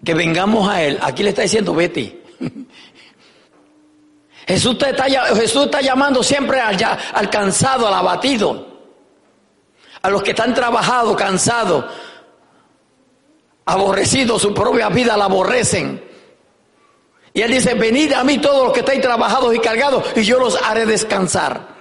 Que 0.04 0.14
vengamos 0.14 0.68
a 0.68 0.82
Él. 0.82 0.98
Aquí 1.02 1.22
le 1.22 1.30
está 1.30 1.42
diciendo, 1.42 1.74
vete. 1.74 2.22
Jesús 4.48 4.78
está, 4.80 5.80
llamando 5.82 6.22
siempre 6.22 6.58
al, 6.58 6.76
al 7.12 7.28
cansado, 7.28 7.86
al 7.86 7.92
abatido, 7.92 8.66
a 10.00 10.08
los 10.08 10.22
que 10.22 10.30
están 10.30 10.54
trabajados, 10.54 11.14
cansados, 11.16 11.84
aborrecidos, 13.66 14.40
su 14.40 14.54
propia 14.54 14.88
vida 14.88 15.18
la 15.18 15.26
aborrecen. 15.26 16.02
Y 17.34 17.42
Él 17.42 17.52
dice, 17.52 17.74
venid 17.74 18.14
a 18.14 18.24
mí 18.24 18.38
todos 18.38 18.64
los 18.64 18.72
que 18.72 18.80
estáis 18.80 19.02
trabajados 19.02 19.54
y 19.54 19.58
cargados 19.58 20.02
y 20.16 20.22
yo 20.22 20.38
los 20.38 20.60
haré 20.62 20.86
descansar. 20.86 21.76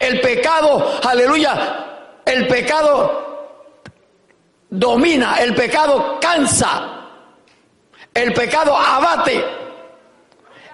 El 0.00 0.20
pecado, 0.20 0.98
aleluya, 1.08 2.20
el 2.26 2.48
pecado 2.48 3.28
domina, 4.68 5.36
el 5.36 5.54
pecado 5.54 6.18
cansa, 6.20 7.06
el 8.12 8.34
pecado 8.34 8.76
abate, 8.76 9.44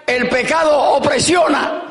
el 0.07 0.29
pecado 0.29 0.95
opresiona. 0.95 1.81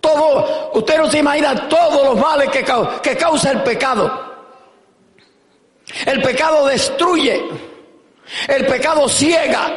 Todo, 0.00 0.72
usted 0.74 0.98
no 0.98 1.10
se 1.10 1.18
imagina 1.18 1.68
todos 1.68 2.04
los 2.04 2.18
males 2.18 2.48
que, 2.50 2.64
que 3.02 3.16
causa 3.16 3.52
el 3.52 3.62
pecado. 3.62 4.32
El 6.06 6.22
pecado 6.22 6.66
destruye, 6.66 7.42
el 8.48 8.66
pecado 8.66 9.08
ciega. 9.08 9.72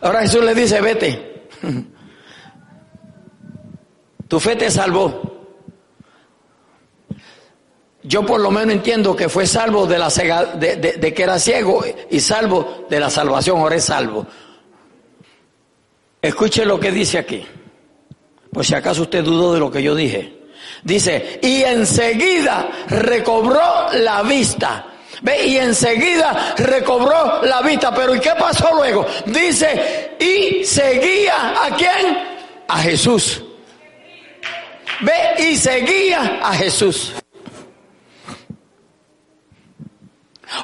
Ahora 0.00 0.20
Jesús 0.22 0.44
le 0.44 0.54
dice, 0.54 0.80
vete. 0.80 1.48
Tu 4.28 4.40
fe 4.40 4.56
te 4.56 4.70
salvó. 4.70 5.22
Yo 8.02 8.24
por 8.24 8.40
lo 8.40 8.50
menos 8.50 8.74
entiendo 8.74 9.16
que 9.16 9.28
fue 9.28 9.46
salvo 9.46 9.86
de, 9.86 9.98
la 9.98 10.08
de, 10.08 11.14
que 11.14 11.22
era 11.22 11.38
ciego 11.38 11.84
y 12.08 12.20
salvo 12.20 12.86
de 12.88 13.00
la 13.00 13.10
salvación, 13.10 13.58
ahora 13.58 13.76
es 13.76 13.84
salvo. 13.84 14.26
Escuche 16.26 16.64
lo 16.64 16.80
que 16.80 16.90
dice 16.90 17.18
aquí, 17.18 17.46
por 18.52 18.64
si 18.66 18.74
acaso 18.74 19.02
usted 19.02 19.22
dudó 19.22 19.54
de 19.54 19.60
lo 19.60 19.70
que 19.70 19.80
yo 19.80 19.94
dije. 19.94 20.36
Dice, 20.82 21.38
y 21.40 21.62
enseguida 21.62 22.68
recobró 22.88 23.86
la 23.92 24.24
vista. 24.24 24.86
Ve, 25.22 25.46
y 25.46 25.56
enseguida 25.56 26.54
recobró 26.58 27.42
la 27.42 27.62
vista. 27.62 27.94
Pero 27.94 28.12
¿y 28.14 28.18
qué 28.18 28.32
pasó 28.36 28.74
luego? 28.74 29.06
Dice, 29.26 30.16
y 30.18 30.64
seguía 30.64 31.64
a 31.64 31.76
quién? 31.76 32.18
A 32.66 32.78
Jesús. 32.78 33.44
Ve 35.02 35.44
y 35.44 35.56
seguía 35.56 36.40
a 36.42 36.54
Jesús. 36.54 37.14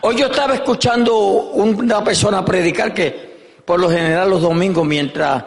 Hoy 0.01 0.17
yo 0.17 0.27
estaba 0.27 0.55
escuchando 0.55 1.17
una 1.17 2.03
persona 2.03 2.45
predicar 2.45 2.93
que 2.93 3.32
por 3.65 3.81
lo 3.81 3.91
general 3.91 4.31
los 4.31 4.43
domingos 4.43 4.87
mientras, 4.87 5.45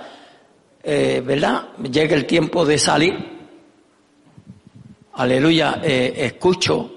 eh, 0.84 1.22
¿verdad? 1.26 1.70
Llega 1.92 2.16
el 2.16 2.26
tiempo 2.26 2.66
de 2.66 2.78
salir, 2.78 3.16
aleluya, 5.14 5.82
eh, 5.84 6.14
escucho. 6.18 6.92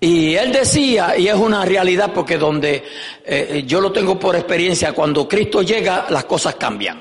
Y 0.00 0.34
él 0.34 0.52
decía, 0.52 1.16
y 1.16 1.28
es 1.28 1.34
una 1.34 1.64
realidad 1.64 2.12
porque 2.12 2.36
donde 2.36 2.84
eh, 3.24 3.64
yo 3.66 3.80
lo 3.80 3.90
tengo 3.90 4.18
por 4.18 4.36
experiencia, 4.36 4.92
cuando 4.92 5.26
Cristo 5.26 5.62
llega 5.62 6.06
las 6.10 6.24
cosas 6.26 6.56
cambian. 6.56 7.00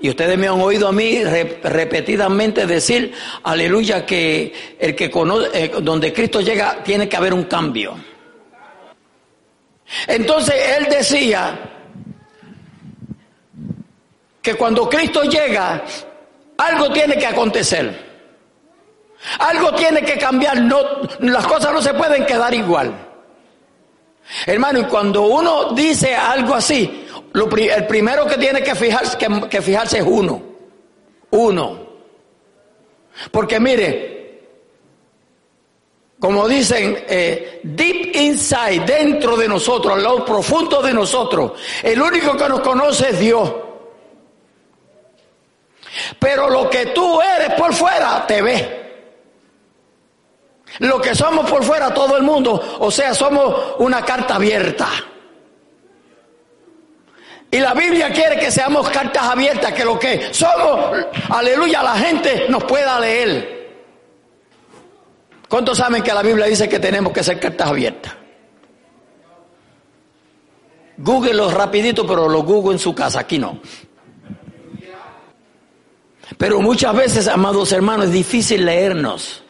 Y 0.00 0.08
ustedes 0.08 0.38
me 0.38 0.46
han 0.46 0.60
oído 0.60 0.88
a 0.88 0.92
mí 0.92 1.22
repetidamente 1.24 2.64
decir, 2.64 3.12
aleluya, 3.42 4.06
que 4.06 4.52
el 4.78 4.94
que 4.94 5.10
conoce, 5.10 5.72
donde 5.82 6.12
Cristo 6.12 6.40
llega, 6.40 6.82
tiene 6.84 7.08
que 7.08 7.16
haber 7.16 7.34
un 7.34 7.44
cambio. 7.44 8.13
Entonces 10.06 10.54
él 10.78 10.88
decía 10.90 11.58
que 14.42 14.54
cuando 14.54 14.88
Cristo 14.88 15.22
llega, 15.22 15.82
algo 16.58 16.92
tiene 16.92 17.16
que 17.16 17.26
acontecer. 17.26 18.14
Algo 19.38 19.74
tiene 19.74 20.02
que 20.02 20.18
cambiar, 20.18 20.60
no, 20.60 20.78
las 21.20 21.46
cosas 21.46 21.72
no 21.72 21.80
se 21.80 21.94
pueden 21.94 22.26
quedar 22.26 22.52
igual. 22.52 22.92
Hermano, 24.46 24.80
y 24.80 24.84
cuando 24.84 25.22
uno 25.22 25.72
dice 25.72 26.14
algo 26.14 26.54
así, 26.54 27.06
el 27.34 27.86
primero 27.86 28.26
que 28.26 28.36
tiene 28.36 28.62
que, 28.62 28.74
fijarse 28.74 29.98
es 29.98 30.04
uno. 30.06 30.42
Uno. 31.30 31.84
Porque 33.30 33.58
mire, 33.60 34.13
como 36.24 36.48
dicen, 36.48 37.04
eh, 37.06 37.60
deep 37.62 38.16
inside, 38.16 38.80
dentro 38.86 39.36
de 39.36 39.46
nosotros, 39.46 40.02
lo 40.02 40.24
profundo 40.24 40.80
de 40.80 40.94
nosotros. 40.94 41.52
El 41.82 42.00
único 42.00 42.34
que 42.34 42.48
nos 42.48 42.60
conoce 42.60 43.10
es 43.10 43.18
Dios. 43.18 43.52
Pero 46.18 46.48
lo 46.48 46.70
que 46.70 46.86
tú 46.86 47.20
eres 47.20 47.52
por 47.58 47.74
fuera, 47.74 48.26
te 48.26 48.40
ve. 48.40 48.94
Lo 50.78 50.98
que 50.98 51.14
somos 51.14 51.50
por 51.50 51.62
fuera, 51.62 51.92
todo 51.92 52.16
el 52.16 52.22
mundo, 52.22 52.78
o 52.78 52.90
sea, 52.90 53.12
somos 53.12 53.74
una 53.80 54.02
carta 54.02 54.36
abierta. 54.36 54.88
Y 57.50 57.58
la 57.60 57.74
Biblia 57.74 58.10
quiere 58.14 58.38
que 58.38 58.50
seamos 58.50 58.88
cartas 58.88 59.24
abiertas, 59.24 59.74
que 59.74 59.84
lo 59.84 59.98
que 59.98 60.32
somos, 60.32 61.04
aleluya, 61.28 61.82
la 61.82 61.96
gente 61.96 62.46
nos 62.48 62.64
pueda 62.64 62.98
leer. 62.98 63.53
¿Cuántos 65.48 65.78
saben 65.78 66.02
que 66.02 66.12
la 66.12 66.22
Biblia 66.22 66.46
dice 66.46 66.68
que 66.68 66.78
tenemos 66.78 67.12
que 67.12 67.22
ser 67.22 67.38
cartas 67.38 67.68
abiertas? 67.68 68.14
Google 70.96 71.50
rapidito, 71.52 72.06
pero 72.06 72.28
lo 72.28 72.42
Google 72.42 72.74
en 72.74 72.78
su 72.78 72.94
casa, 72.94 73.20
aquí 73.20 73.38
no. 73.38 73.60
Pero 76.38 76.60
muchas 76.60 76.94
veces, 76.94 77.28
amados 77.28 77.72
hermanos, 77.72 78.06
es 78.06 78.12
difícil 78.12 78.64
leernos. 78.64 79.42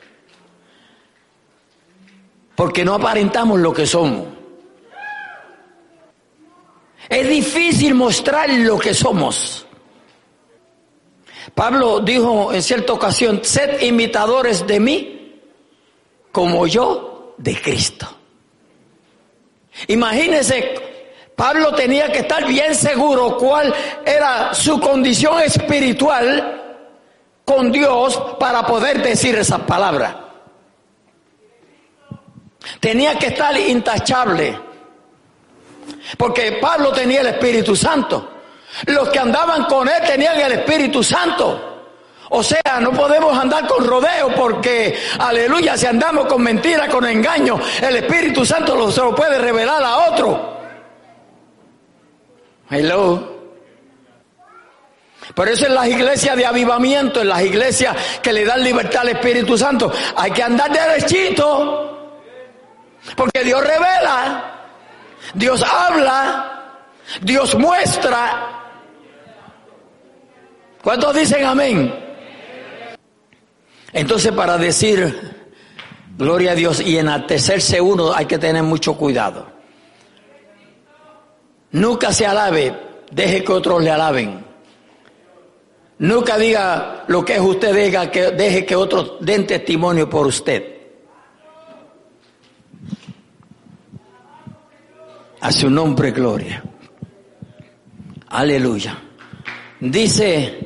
Porque 2.56 2.84
no 2.84 2.94
aparentamos 2.94 3.58
lo 3.60 3.72
que 3.72 3.86
somos. 3.86 4.26
Es 7.08 7.28
difícil 7.28 7.94
mostrar 7.94 8.48
lo 8.50 8.78
que 8.78 8.94
somos. 8.94 9.66
Pablo 11.54 12.00
dijo 12.00 12.52
en 12.52 12.62
cierta 12.62 12.94
ocasión, 12.94 13.40
sed 13.42 13.82
imitadores 13.82 14.66
de 14.66 14.80
mí 14.80 15.13
como 16.34 16.66
yo 16.66 17.36
de 17.38 17.62
Cristo. 17.62 18.08
Imagínense, 19.86 20.74
Pablo 21.36 21.72
tenía 21.76 22.10
que 22.10 22.18
estar 22.18 22.44
bien 22.44 22.74
seguro 22.74 23.36
cuál 23.36 23.72
era 24.04 24.52
su 24.52 24.80
condición 24.80 25.40
espiritual 25.42 26.80
con 27.44 27.70
Dios 27.70 28.20
para 28.40 28.66
poder 28.66 29.00
decir 29.00 29.36
esas 29.36 29.60
palabras. 29.60 30.16
Tenía 32.80 33.16
que 33.16 33.28
estar 33.28 33.56
intachable. 33.56 34.58
Porque 36.18 36.58
Pablo 36.60 36.90
tenía 36.90 37.20
el 37.20 37.28
Espíritu 37.28 37.76
Santo. 37.76 38.28
Los 38.86 39.08
que 39.10 39.20
andaban 39.20 39.66
con 39.66 39.88
él 39.88 40.02
tenían 40.04 40.40
el 40.40 40.52
Espíritu 40.52 41.00
Santo. 41.04 41.73
O 42.36 42.42
sea, 42.42 42.80
no 42.80 42.90
podemos 42.90 43.38
andar 43.38 43.64
con 43.68 43.86
rodeo 43.86 44.34
porque, 44.34 44.98
aleluya, 45.20 45.76
si 45.76 45.86
andamos 45.86 46.26
con 46.26 46.42
mentira, 46.42 46.88
con 46.88 47.06
engaño, 47.06 47.60
el 47.80 47.94
Espíritu 47.94 48.44
Santo 48.44 48.74
lo, 48.74 48.90
se 48.90 49.02
lo 49.02 49.14
puede 49.14 49.38
revelar 49.38 49.80
a 49.80 50.10
otro. 50.10 50.58
Hello. 52.68 53.52
Por 55.32 55.48
eso 55.48 55.66
en 55.66 55.76
las 55.76 55.86
iglesias 55.86 56.36
de 56.36 56.44
avivamiento, 56.44 57.20
en 57.20 57.28
las 57.28 57.42
iglesias 57.42 57.96
que 58.20 58.32
le 58.32 58.44
dan 58.44 58.64
libertad 58.64 59.02
al 59.02 59.10
Espíritu 59.10 59.56
Santo, 59.56 59.92
hay 60.16 60.32
que 60.32 60.42
andar 60.42 60.72
derechito. 60.72 62.18
Porque 63.14 63.44
Dios 63.44 63.60
revela, 63.60 64.60
Dios 65.34 65.62
habla, 65.62 66.80
Dios 67.20 67.54
muestra. 67.54 68.60
¿Cuántos 70.82 71.14
dicen 71.14 71.44
amén? 71.44 72.03
Entonces 73.94 74.32
para 74.32 74.58
decir 74.58 75.34
gloria 76.18 76.52
a 76.52 76.54
Dios 76.56 76.80
y 76.80 76.98
enaltecerse 76.98 77.80
uno 77.80 78.12
hay 78.12 78.26
que 78.26 78.38
tener 78.38 78.64
mucho 78.64 78.96
cuidado. 78.96 79.46
Nunca 81.70 82.12
se 82.12 82.26
alabe, 82.26 82.74
deje 83.12 83.44
que 83.44 83.52
otros 83.52 83.82
le 83.82 83.90
alaben. 83.90 84.44
Nunca 85.98 86.36
diga 86.36 87.04
lo 87.06 87.24
que 87.24 87.36
es 87.36 87.40
usted, 87.40 87.74
diga 87.74 88.10
que 88.10 88.32
deje 88.32 88.66
que 88.66 88.74
otros 88.74 89.14
den 89.20 89.46
testimonio 89.46 90.10
por 90.10 90.26
usted. 90.26 90.72
A 95.40 95.52
su 95.52 95.70
nombre 95.70 96.10
gloria. 96.10 96.64
Aleluya. 98.28 98.98
Dice, 99.78 100.58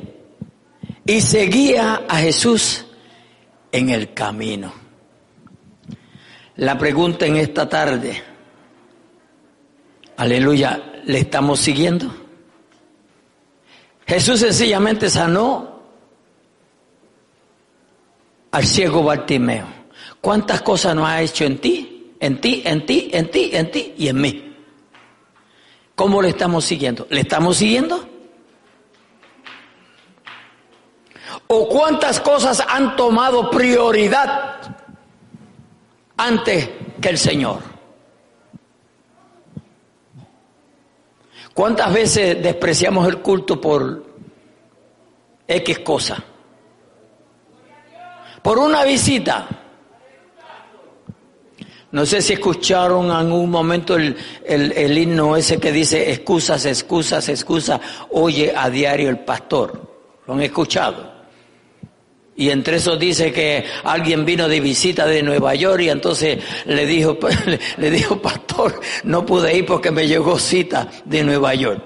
y 1.05 1.21
seguía 1.21 2.05
a 2.07 2.17
Jesús 2.17 2.85
en 3.71 3.89
el 3.89 4.13
camino. 4.13 4.73
La 6.57 6.77
pregunta 6.77 7.25
en 7.25 7.37
esta 7.37 7.69
tarde, 7.69 8.21
aleluya, 10.17 11.01
¿le 11.05 11.19
estamos 11.19 11.59
siguiendo? 11.59 12.13
Jesús 14.05 14.39
sencillamente 14.39 15.09
sanó 15.09 15.83
al 18.51 18.65
ciego 18.65 19.03
Bartimeo. 19.03 19.67
¿Cuántas 20.19 20.61
cosas 20.61 20.95
no 20.95 21.05
ha 21.05 21.21
hecho 21.21 21.45
en 21.45 21.59
ti? 21.59 22.13
En 22.19 22.41
ti, 22.41 22.61
en 22.65 22.85
ti, 22.85 23.09
en 23.13 23.31
ti, 23.31 23.51
en 23.53 23.71
ti 23.71 23.93
y 23.97 24.07
en 24.07 24.19
mí. 24.19 24.55
¿Cómo 25.95 26.21
le 26.21 26.29
estamos 26.29 26.65
siguiendo? 26.65 27.07
¿Le 27.09 27.21
estamos 27.21 27.57
siguiendo? 27.57 28.08
¿O 31.51 31.67
cuántas 31.67 32.19
cosas 32.19 32.63
han 32.69 32.95
tomado 32.95 33.49
prioridad 33.49 34.59
antes 36.15 36.69
que 37.01 37.09
el 37.09 37.17
Señor? 37.17 37.61
¿Cuántas 41.51 41.91
veces 41.91 42.43
despreciamos 42.43 43.07
el 43.07 43.17
culto 43.17 43.59
por 43.59 44.05
X 45.47 45.79
cosa? 45.79 46.23
Por 48.43 48.59
una 48.59 48.83
visita. 48.83 49.47
No 51.91 52.05
sé 52.05 52.21
si 52.21 52.33
escucharon 52.33 53.09
en 53.09 53.31
un 53.31 53.49
momento 53.49 53.95
el, 53.95 54.15
el, 54.45 54.95
himno 54.95 55.35
ese 55.35 55.59
que 55.59 55.71
dice 55.71 56.11
excusas, 56.11 56.63
excusas, 56.65 57.27
excusas, 57.27 57.81
oye 58.11 58.53
a 58.55 58.69
diario 58.69 59.09
el 59.09 59.17
pastor. 59.21 59.81
¿Lo 60.27 60.35
han 60.35 60.43
escuchado? 60.43 61.18
Y 62.39 62.51
entre 62.51 62.77
eso 62.77 62.95
dice 62.95 63.33
que 63.33 63.65
alguien 63.83 64.23
vino 64.23 64.47
de 64.47 64.61
visita 64.61 65.05
de 65.05 65.21
Nueva 65.21 65.55
York 65.55 65.81
y 65.81 65.89
entonces 65.89 66.41
le 66.63 66.85
dijo, 66.85 67.19
le 67.77 67.91
dijo, 67.91 68.21
pastor, 68.21 68.79
no 69.03 69.25
pude 69.25 69.57
ir 69.57 69.65
porque 69.65 69.91
me 69.91 70.07
llegó 70.07 70.39
cita 70.39 70.87
de 71.03 71.21
Nueva 71.21 71.53
York. 71.53 71.83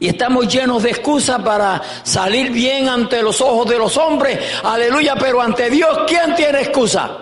Y 0.00 0.08
estamos 0.08 0.52
llenos 0.52 0.82
de 0.82 0.90
excusas 0.90 1.40
para 1.40 1.80
salir 2.02 2.50
bien 2.50 2.88
ante 2.88 3.22
los 3.22 3.40
ojos 3.42 3.70
de 3.70 3.78
los 3.78 3.96
hombres. 3.96 4.36
Aleluya, 4.64 5.14
pero 5.14 5.40
ante 5.40 5.70
Dios, 5.70 6.00
¿quién 6.04 6.34
tiene 6.34 6.62
excusa? 6.62 7.16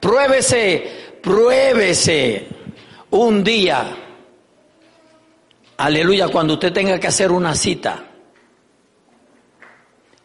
Pruébese, 0.00 1.18
pruébese 1.22 2.48
un 3.10 3.44
día 3.44 4.03
Aleluya, 5.76 6.28
cuando 6.28 6.54
usted 6.54 6.72
tenga 6.72 7.00
que 7.00 7.08
hacer 7.08 7.32
una 7.32 7.54
cita 7.54 8.04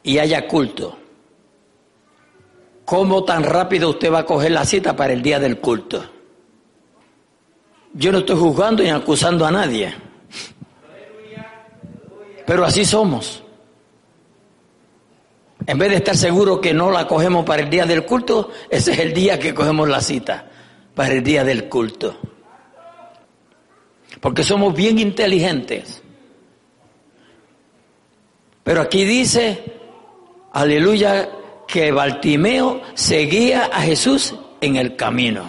y 0.03 0.19
haya 0.19 0.47
culto, 0.47 0.97
¿cómo 2.85 3.23
tan 3.23 3.43
rápido 3.43 3.89
usted 3.89 4.11
va 4.11 4.19
a 4.19 4.25
coger 4.25 4.51
la 4.51 4.63
cita 4.63 4.95
para 4.95 5.13
el 5.13 5.23
día 5.23 5.39
del 5.39 5.59
culto? 5.59 6.05
Yo 7.93 8.11
no 8.11 8.19
estoy 8.19 8.37
juzgando 8.37 8.83
ni 8.83 8.89
acusando 8.89 9.43
a 9.43 9.51
nadie, 9.51 9.91
pero 12.45 12.63
así 12.63 12.85
somos. 12.85 13.43
En 15.65 15.77
vez 15.79 15.89
de 15.89 15.95
estar 15.97 16.15
seguro 16.15 16.61
que 16.61 16.73
no 16.73 16.91
la 16.91 17.07
cogemos 17.07 17.43
para 17.43 17.63
el 17.63 17.69
día 17.71 17.87
del 17.87 18.05
culto, 18.05 18.51
ese 18.69 18.91
es 18.91 18.99
el 18.99 19.13
día 19.13 19.39
que 19.39 19.55
cogemos 19.55 19.89
la 19.89 20.01
cita, 20.01 20.47
para 20.93 21.13
el 21.13 21.23
día 21.23 21.43
del 21.43 21.67
culto 21.67 22.17
porque 24.19 24.43
somos 24.43 24.73
bien 24.73 24.99
inteligentes. 24.99 26.01
Pero 28.63 28.81
aquí 28.81 29.03
dice, 29.05 29.63
aleluya, 30.53 31.29
que 31.67 31.91
Bartimeo 31.91 32.81
seguía 32.93 33.65
a 33.65 33.81
Jesús 33.81 34.35
en 34.61 34.75
el 34.75 34.95
camino. 34.95 35.43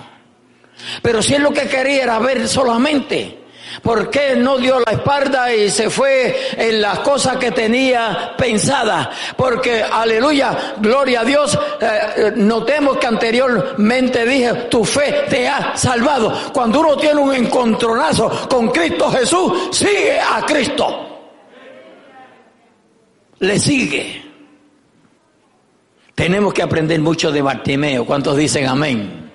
Pero 1.03 1.23
si 1.23 1.35
él 1.35 1.43
lo 1.43 1.53
que 1.53 1.69
quería 1.69 2.05
era 2.05 2.19
ver 2.19 2.47
solamente, 2.49 3.40
¿Por 3.83 4.11
qué 4.11 4.37
no 4.37 4.59
dio 4.59 4.81
la 4.81 4.93
espalda 4.93 5.55
y 5.55 5.71
se 5.71 5.89
fue 5.89 6.37
en 6.57 6.81
las 6.81 6.99
cosas 7.01 7.37
que 7.37 7.51
tenía 7.53 8.35
pensadas? 8.37 9.09
Porque, 9.37 9.83
aleluya, 9.83 10.75
gloria 10.79 11.21
a 11.21 11.25
Dios, 11.25 11.59
eh, 11.81 12.33
notemos 12.37 12.99
que 12.99 13.07
anteriormente 13.07 14.27
dije, 14.27 14.53
tu 14.71 14.85
fe 14.85 15.25
te 15.29 15.49
ha 15.49 15.77
salvado. 15.77 16.53
Cuando 16.53 16.81
uno 16.81 16.97
tiene 16.97 17.21
un 17.21 17.35
encontronazo 17.35 18.49
con 18.49 18.69
Cristo 18.69 19.11
Jesús, 19.11 19.69
sigue 19.71 20.21
a 20.21 20.45
Cristo. 20.45 21.07
Le 23.39 23.59
sigue. 23.59 24.23
Tenemos 26.15 26.53
que 26.53 26.63
aprender 26.63 27.01
mucho 27.01 27.33
de 27.33 27.41
Bartimeo. 27.41 28.05
¿Cuántos 28.05 28.37
dicen 28.37 28.67
amén? 28.67 29.33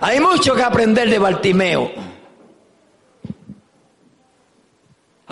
Hay 0.00 0.20
mucho 0.20 0.54
que 0.54 0.62
aprender 0.62 1.08
de 1.08 1.18
Bartimeo. 1.18 2.09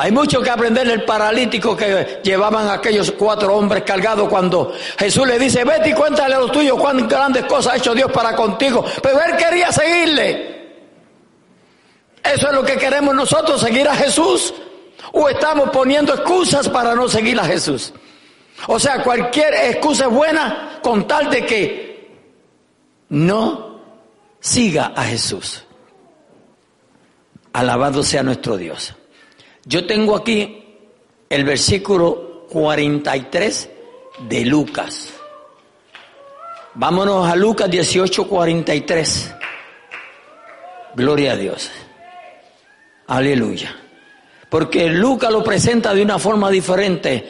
Hay 0.00 0.12
mucho 0.12 0.40
que 0.40 0.48
aprender 0.48 0.86
del 0.86 1.04
paralítico 1.04 1.76
que 1.76 2.20
llevaban 2.22 2.70
aquellos 2.70 3.10
cuatro 3.10 3.56
hombres 3.56 3.82
cargados 3.82 4.28
cuando 4.28 4.72
Jesús 4.96 5.26
le 5.26 5.40
dice, 5.40 5.64
vete 5.64 5.90
y 5.90 5.92
cuéntale 5.92 6.36
a 6.36 6.38
los 6.38 6.52
tuyos 6.52 6.78
cuán 6.78 7.08
grandes 7.08 7.44
cosas 7.46 7.72
ha 7.72 7.76
hecho 7.78 7.96
Dios 7.96 8.12
para 8.12 8.36
contigo. 8.36 8.84
Pero 9.02 9.20
él 9.20 9.36
quería 9.36 9.72
seguirle. 9.72 10.58
Eso 12.22 12.46
es 12.46 12.54
lo 12.54 12.62
que 12.62 12.76
queremos 12.76 13.12
nosotros, 13.12 13.60
seguir 13.60 13.88
a 13.88 13.96
Jesús. 13.96 14.54
O 15.14 15.28
estamos 15.28 15.70
poniendo 15.70 16.14
excusas 16.14 16.68
para 16.68 16.94
no 16.94 17.08
seguir 17.08 17.40
a 17.40 17.44
Jesús. 17.44 17.92
O 18.68 18.78
sea, 18.78 19.02
cualquier 19.02 19.52
excusa 19.52 20.04
es 20.04 20.12
buena 20.12 20.78
con 20.80 21.08
tal 21.08 21.28
de 21.28 21.44
que 21.44 22.08
no 23.08 23.80
siga 24.38 24.92
a 24.94 25.02
Jesús. 25.02 25.64
Alabado 27.52 28.04
sea 28.04 28.22
nuestro 28.22 28.56
Dios. 28.56 28.94
Yo 29.68 29.84
tengo 29.84 30.16
aquí 30.16 30.64
el 31.28 31.44
versículo 31.44 32.46
43 32.48 33.68
de 34.26 34.44
Lucas. 34.46 35.12
Vámonos 36.72 37.28
a 37.28 37.36
Lucas 37.36 37.70
18, 37.70 38.26
43. 38.26 39.34
Gloria 40.94 41.32
a 41.32 41.36
Dios. 41.36 41.70
Aleluya. 43.08 43.76
Porque 44.48 44.88
Lucas 44.88 45.30
lo 45.30 45.44
presenta 45.44 45.92
de 45.92 46.00
una 46.00 46.18
forma 46.18 46.50
diferente 46.50 47.26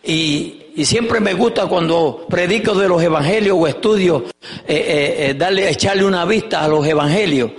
y, 0.00 0.60
siempre 0.84 1.18
me 1.18 1.34
gusta 1.34 1.66
cuando 1.66 2.24
predico 2.28 2.74
de 2.74 2.88
los 2.88 3.02
evangelios 3.02 3.58
o 3.58 3.66
estudio, 3.66 4.26
eh, 4.28 4.76
eh, 4.76 5.16
eh, 5.18 5.34
darle, 5.34 5.68
echarle 5.68 6.04
una 6.04 6.24
vista 6.24 6.62
a 6.62 6.68
los 6.68 6.86
evangelios. 6.86 7.50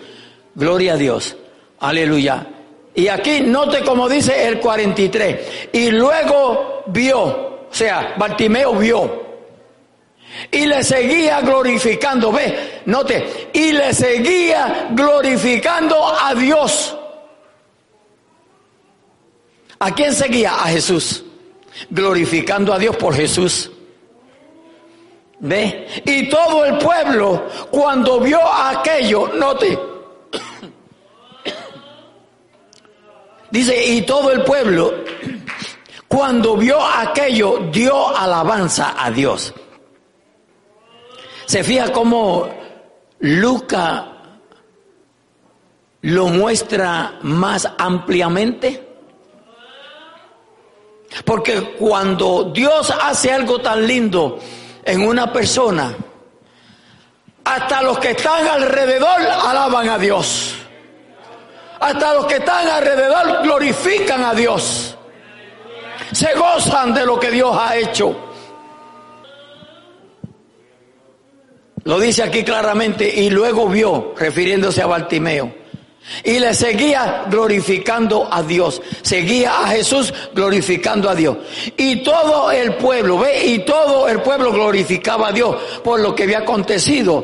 Gloria 0.56 0.94
a 0.94 0.98
Dios. 0.98 1.36
Aleluya. 1.80 2.55
Y 2.96 3.10
aquí 3.10 3.42
note 3.42 3.84
como 3.84 4.08
dice 4.08 4.48
el 4.48 4.60
43. 4.60 5.70
Y 5.74 5.92
luego 5.92 6.84
vio, 6.88 7.24
o 7.24 7.68
sea, 7.70 8.16
Bartimeo 8.18 8.74
vio. 8.76 9.26
Y 10.52 10.66
le 10.66 10.84
seguía 10.84 11.42
glorificando, 11.42 12.32
ve, 12.32 12.82
note, 12.86 13.50
y 13.54 13.74
le 13.74 13.94
seguía 13.94 14.90
glorificando 14.92 15.96
a 16.08 16.34
Dios. 16.34 16.96
¿A 19.80 19.92
quién 19.94 20.14
seguía? 20.14 20.56
A 20.56 20.68
Jesús. 20.70 21.24
Glorificando 21.90 22.74
a 22.74 22.80
Dios 22.80 22.96
por 22.96 23.14
Jesús. 23.14 23.72
¿Ve? 25.40 25.88
Y 26.06 26.30
todo 26.30 26.64
el 26.64 26.78
pueblo, 26.78 27.48
cuando 27.70 28.22
vio 28.22 28.40
aquello, 28.42 29.28
note, 29.36 29.78
Dice, 33.56 33.86
y 33.86 34.02
todo 34.02 34.34
el 34.34 34.44
pueblo, 34.44 34.94
cuando 36.10 36.58
vio 36.58 36.78
aquello, 36.86 37.70
dio 37.72 38.10
alabanza 38.14 38.96
a 38.98 39.10
Dios. 39.10 39.54
Se 41.46 41.64
fija 41.64 41.90
cómo 41.94 42.50
Luca 43.20 44.12
lo 46.02 46.28
muestra 46.28 47.18
más 47.22 47.66
ampliamente. 47.78 48.86
Porque 51.24 51.76
cuando 51.80 52.52
Dios 52.54 52.94
hace 53.02 53.32
algo 53.32 53.62
tan 53.62 53.88
lindo 53.88 54.38
en 54.84 55.08
una 55.08 55.32
persona, 55.32 55.96
hasta 57.46 57.82
los 57.84 58.00
que 58.00 58.12
están 58.12 58.46
alrededor 58.46 59.22
alaban 59.22 59.88
a 59.88 59.98
Dios. 59.98 60.65
Hasta 61.80 62.14
los 62.14 62.26
que 62.26 62.36
están 62.36 62.68
alrededor 62.68 63.44
glorifican 63.44 64.24
a 64.24 64.34
Dios. 64.34 64.98
Se 66.12 66.34
gozan 66.34 66.94
de 66.94 67.06
lo 67.06 67.20
que 67.20 67.32
Dios 67.32 67.56
ha 67.58 67.76
hecho. 67.76 68.16
Lo 71.84 72.00
dice 72.00 72.24
aquí 72.24 72.44
claramente 72.44 73.08
y 73.08 73.30
luego 73.30 73.68
vio, 73.68 74.14
refiriéndose 74.18 74.82
a 74.82 74.88
Bartimeo. 74.88 75.54
Y 76.24 76.40
le 76.40 76.54
seguía 76.54 77.26
glorificando 77.30 78.28
a 78.32 78.42
Dios. 78.44 78.82
Seguía 79.02 79.60
a 79.60 79.68
Jesús 79.70 80.14
glorificando 80.34 81.10
a 81.10 81.16
Dios. 81.16 81.38
Y 81.78 82.04
todo 82.04 82.52
el 82.52 82.76
pueblo, 82.76 83.20
ve, 83.20 83.46
y 83.46 83.60
todo 83.60 84.08
el 84.08 84.22
pueblo 84.22 84.52
glorificaba 84.52 85.30
a 85.30 85.32
Dios 85.32 85.56
por 85.84 86.00
lo 86.00 86.16
que 86.16 86.24
había 86.24 86.40
acontecido 86.40 87.24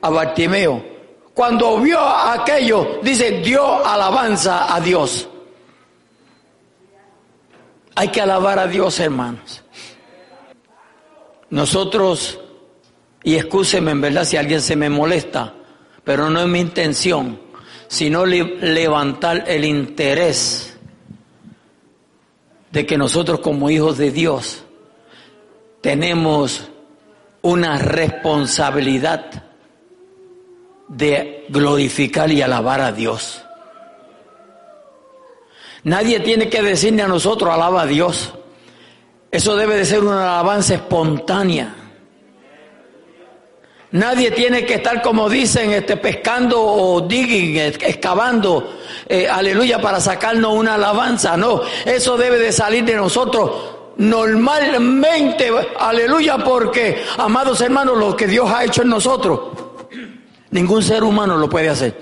a 0.00 0.10
Bartimeo. 0.10 0.93
Cuando 1.34 1.80
vio 1.80 1.98
aquello, 1.98 3.00
dice, 3.02 3.42
dio 3.42 3.84
alabanza 3.84 4.72
a 4.72 4.80
Dios. 4.80 5.28
Hay 7.96 8.08
que 8.08 8.20
alabar 8.20 8.60
a 8.60 8.68
Dios, 8.68 9.00
hermanos. 9.00 9.62
Nosotros, 11.50 12.38
y 13.24 13.34
excúseme 13.34 13.90
en 13.90 14.00
verdad 14.00 14.24
si 14.24 14.36
alguien 14.36 14.60
se 14.60 14.76
me 14.76 14.88
molesta, 14.88 15.54
pero 16.04 16.30
no 16.30 16.40
es 16.40 16.46
mi 16.46 16.60
intención, 16.60 17.40
sino 17.88 18.24
levantar 18.24 19.44
el 19.48 19.64
interés 19.64 20.76
de 22.70 22.86
que 22.86 22.96
nosotros 22.96 23.40
como 23.40 23.70
hijos 23.70 23.98
de 23.98 24.10
Dios 24.10 24.64
tenemos 25.80 26.68
una 27.42 27.78
responsabilidad 27.78 29.44
de 30.96 31.46
glorificar 31.48 32.30
y 32.30 32.40
alabar 32.40 32.80
a 32.80 32.92
Dios. 32.92 33.42
Nadie 35.82 36.20
tiene 36.20 36.48
que 36.48 36.62
decirle 36.62 37.02
a 37.02 37.08
nosotros 37.08 37.52
alaba 37.52 37.82
a 37.82 37.86
Dios. 37.86 38.32
Eso 39.30 39.56
debe 39.56 39.76
de 39.76 39.84
ser 39.84 40.00
una 40.00 40.38
alabanza 40.38 40.74
espontánea. 40.74 41.74
Nadie 43.90 44.30
tiene 44.30 44.64
que 44.64 44.74
estar, 44.74 45.02
como 45.02 45.28
dicen, 45.28 45.72
este, 45.72 45.96
pescando 45.96 46.60
o 46.60 47.00
digging, 47.00 47.56
excavando, 47.58 48.76
eh, 49.08 49.28
aleluya, 49.28 49.80
para 49.80 50.00
sacarnos 50.00 50.54
una 50.54 50.74
alabanza. 50.74 51.36
No, 51.36 51.60
eso 51.84 52.16
debe 52.16 52.38
de 52.38 52.50
salir 52.50 52.84
de 52.84 52.94
nosotros 52.94 53.50
normalmente, 53.96 55.50
aleluya, 55.78 56.38
porque, 56.38 57.04
amados 57.18 57.60
hermanos, 57.60 57.96
lo 57.96 58.16
que 58.16 58.26
Dios 58.26 58.50
ha 58.50 58.64
hecho 58.64 58.82
en 58.82 58.88
nosotros 58.88 59.63
Ningún 60.54 60.84
ser 60.84 61.02
humano 61.02 61.36
lo 61.36 61.48
puede 61.48 61.68
hacer. 61.68 62.00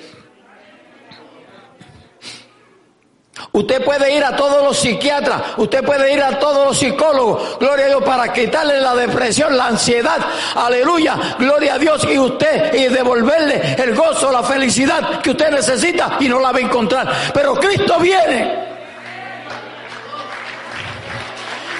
Usted 3.50 3.82
puede 3.82 4.14
ir 4.14 4.22
a 4.22 4.36
todos 4.36 4.62
los 4.62 4.76
psiquiatras, 4.76 5.42
usted 5.56 5.82
puede 5.82 6.12
ir 6.12 6.22
a 6.22 6.38
todos 6.38 6.66
los 6.66 6.78
psicólogos, 6.78 7.58
gloria 7.58 7.86
a 7.86 7.88
Dios, 7.88 8.04
para 8.04 8.30
quitarle 8.30 8.78
la 8.78 8.94
depresión, 8.94 9.56
la 9.56 9.68
ansiedad, 9.68 10.18
aleluya, 10.54 11.16
gloria 11.38 11.74
a 11.74 11.78
Dios, 11.78 12.06
y 12.10 12.18
usted, 12.18 12.74
y 12.74 12.88
devolverle 12.88 13.74
el 13.82 13.94
gozo, 13.94 14.30
la 14.30 14.42
felicidad 14.42 15.22
que 15.22 15.30
usted 15.30 15.50
necesita 15.50 16.18
y 16.20 16.28
no 16.28 16.38
la 16.38 16.52
va 16.52 16.58
a 16.58 16.62
encontrar. 16.62 17.10
Pero 17.32 17.54
Cristo 17.54 17.98
viene. 18.00 18.68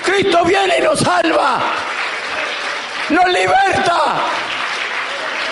Cristo 0.04 0.42
viene 0.46 0.78
y 0.78 0.82
nos 0.82 1.00
salva, 1.00 1.60
nos 3.10 3.26
liberta, 3.28 4.14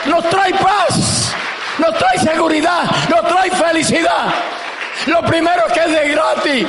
nos 0.06 0.28
trae 0.28 0.52
paz, 0.54 1.34
nos 1.78 1.98
trae 1.98 2.18
seguridad, 2.18 2.82
nos 3.08 3.26
trae 3.28 3.50
felicidad. 3.50 4.34
Lo 5.06 5.22
primero 5.22 5.64
que 5.72 5.80
es 5.80 5.90
de 5.90 6.08
gratis 6.10 6.66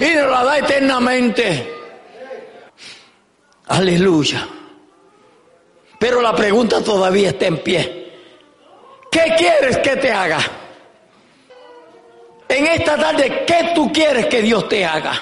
y 0.00 0.14
nos 0.14 0.30
la 0.30 0.44
da 0.44 0.58
eternamente. 0.58 1.74
Aleluya. 3.68 4.46
Pero 5.98 6.22
la 6.22 6.34
pregunta 6.34 6.82
todavía 6.82 7.30
está 7.30 7.46
en 7.46 7.58
pie. 7.58 8.12
¿Qué 9.10 9.34
quieres 9.36 9.78
que 9.78 9.96
te 9.96 10.12
haga? 10.12 10.38
En 12.48 12.66
esta 12.66 12.96
tarde, 12.96 13.44
¿qué 13.46 13.72
tú 13.74 13.92
quieres 13.92 14.26
que 14.26 14.40
Dios 14.42 14.68
te 14.68 14.84
haga? 14.84 15.12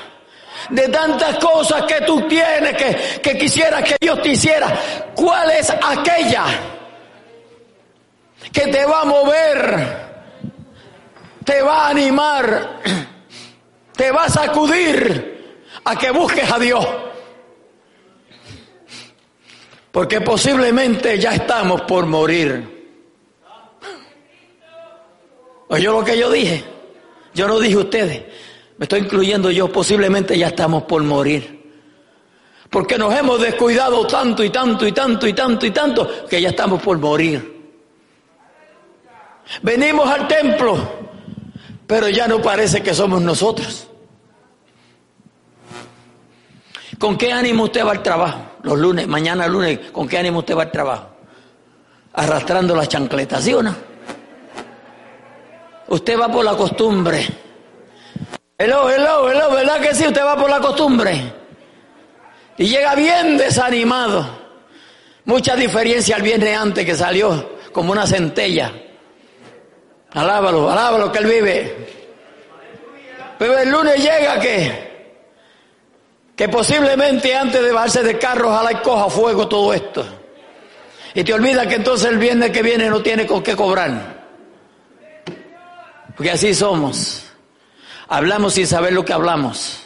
De 0.70 0.89
tantas 0.89 1.39
cosas 1.39 1.82
que 1.82 2.01
tú 2.03 2.26
tienes 2.28 2.76
que, 2.76 3.20
que 3.20 3.39
quisieras 3.39 3.82
que 3.82 3.97
Dios 4.01 4.20
te 4.22 4.30
hiciera, 4.30 4.68
¿cuál 5.14 5.51
es 5.51 5.70
aquella? 5.70 6.45
Que 8.57 8.68
te 8.68 8.86
va 8.86 9.02
a 9.02 9.04
mover, 9.04 9.86
te 11.44 11.61
va 11.61 11.86
a 11.86 11.90
animar, 11.90 12.80
te 13.94 14.11
va 14.11 14.24
a 14.24 14.30
sacudir 14.30 15.61
a 15.84 15.94
que 15.98 16.11
busques 16.11 16.50
a 16.50 16.59
Dios. 16.59 16.86
Porque 19.92 20.22
posiblemente 20.22 21.18
ya 21.18 21.34
estamos 21.34 21.82
por 21.82 22.07
morir. 22.07 22.96
¿Oyó 25.68 25.92
lo 25.92 26.02
que 26.02 26.16
yo 26.16 26.30
dije? 26.30 26.64
Yo 27.34 27.46
no 27.48 27.59
dije 27.59 27.76
ustedes. 27.76 28.22
Me 28.78 28.84
estoy 28.84 29.00
incluyendo 29.00 29.50
yo. 29.50 29.70
Posiblemente 29.70 30.38
ya 30.38 30.46
estamos 30.46 30.84
por 30.84 31.02
morir. 31.02 31.62
Porque 32.70 32.96
nos 32.96 33.14
hemos 33.14 33.38
descuidado 33.38 34.07
tanto 34.07 34.42
y 34.42 34.48
tanto 34.48 34.86
y 34.86 34.92
tanto 34.92 35.26
y 35.26 35.34
tanto 35.34 35.66
y 35.66 35.70
tanto 35.72 36.26
que 36.26 36.40
ya 36.40 36.48
estamos 36.48 36.80
por 36.80 36.96
morir. 36.96 37.55
Venimos 39.62 40.09
al 40.09 40.26
templo, 40.26 40.76
pero 41.86 42.09
ya 42.09 42.26
no 42.26 42.42
parece 42.42 42.82
que 42.82 42.94
somos 42.94 43.22
nosotros. 43.22 43.88
¿Con 46.99 47.16
qué 47.16 47.32
ánimo 47.32 47.64
usted 47.64 47.84
va 47.84 47.92
al 47.92 48.03
trabajo? 48.03 48.40
Los 48.62 48.78
lunes, 48.78 49.07
mañana 49.07 49.47
lunes, 49.47 49.78
¿con 49.92 50.09
qué 50.09 50.18
ánimo 50.18 50.40
usted 50.40 50.57
va 50.57 50.62
al 50.62 50.72
trabajo? 50.72 51.09
Arrastrando 52.14 52.74
las 52.74 52.88
chancletas, 52.88 53.44
¿sí 53.44 53.53
o 53.53 53.62
no? 53.62 53.74
Usted 55.88 56.18
va 56.18 56.28
por 56.28 56.44
la 56.44 56.57
costumbre. 56.57 57.26
Hello, 58.59 58.90
hello, 58.90 59.30
hello, 59.30 59.51
¿verdad 59.51 59.80
que 59.80 59.94
sí? 59.94 60.07
Usted 60.07 60.24
va 60.24 60.36
por 60.36 60.49
la 60.51 60.61
costumbre. 60.61 61.32
Y 62.57 62.66
llega 62.66 62.94
bien 62.94 63.36
desanimado. 63.36 64.26
Mucha 65.26 65.55
diferencia 65.55 66.16
al 66.16 66.22
viernes 66.22 66.57
antes 66.57 66.84
que 66.84 66.94
salió 66.94 67.59
como 67.72 67.92
una 67.92 68.07
centella. 68.07 68.72
Alábalo, 70.16 70.70
alábalo 70.70 71.12
que 71.12 71.18
él 71.18 71.26
vive. 71.26 71.76
Pero 73.38 73.58
el 73.58 73.70
lunes 73.70 73.96
llega 74.02 74.40
que 74.40 74.86
que 76.34 76.48
posiblemente 76.48 77.34
antes 77.34 77.62
de 77.62 77.70
bajarse 77.72 78.02
de 78.02 78.18
carro 78.18 78.48
ojalá 78.48 78.72
y 78.72 78.76
coja 78.76 79.10
fuego 79.10 79.46
todo 79.46 79.74
esto. 79.74 80.06
Y 81.14 81.22
te 81.22 81.34
olvida 81.34 81.68
que 81.68 81.74
entonces 81.76 82.08
el 82.08 82.18
viernes 82.18 82.50
que 82.50 82.62
viene 82.62 82.88
no 82.88 83.02
tiene 83.02 83.26
con 83.26 83.42
qué 83.42 83.54
cobrar. 83.54 84.24
Porque 86.14 86.30
así 86.30 86.54
somos. 86.54 87.30
Hablamos 88.08 88.54
sin 88.54 88.66
saber 88.66 88.94
lo 88.94 89.04
que 89.04 89.12
hablamos. 89.12 89.82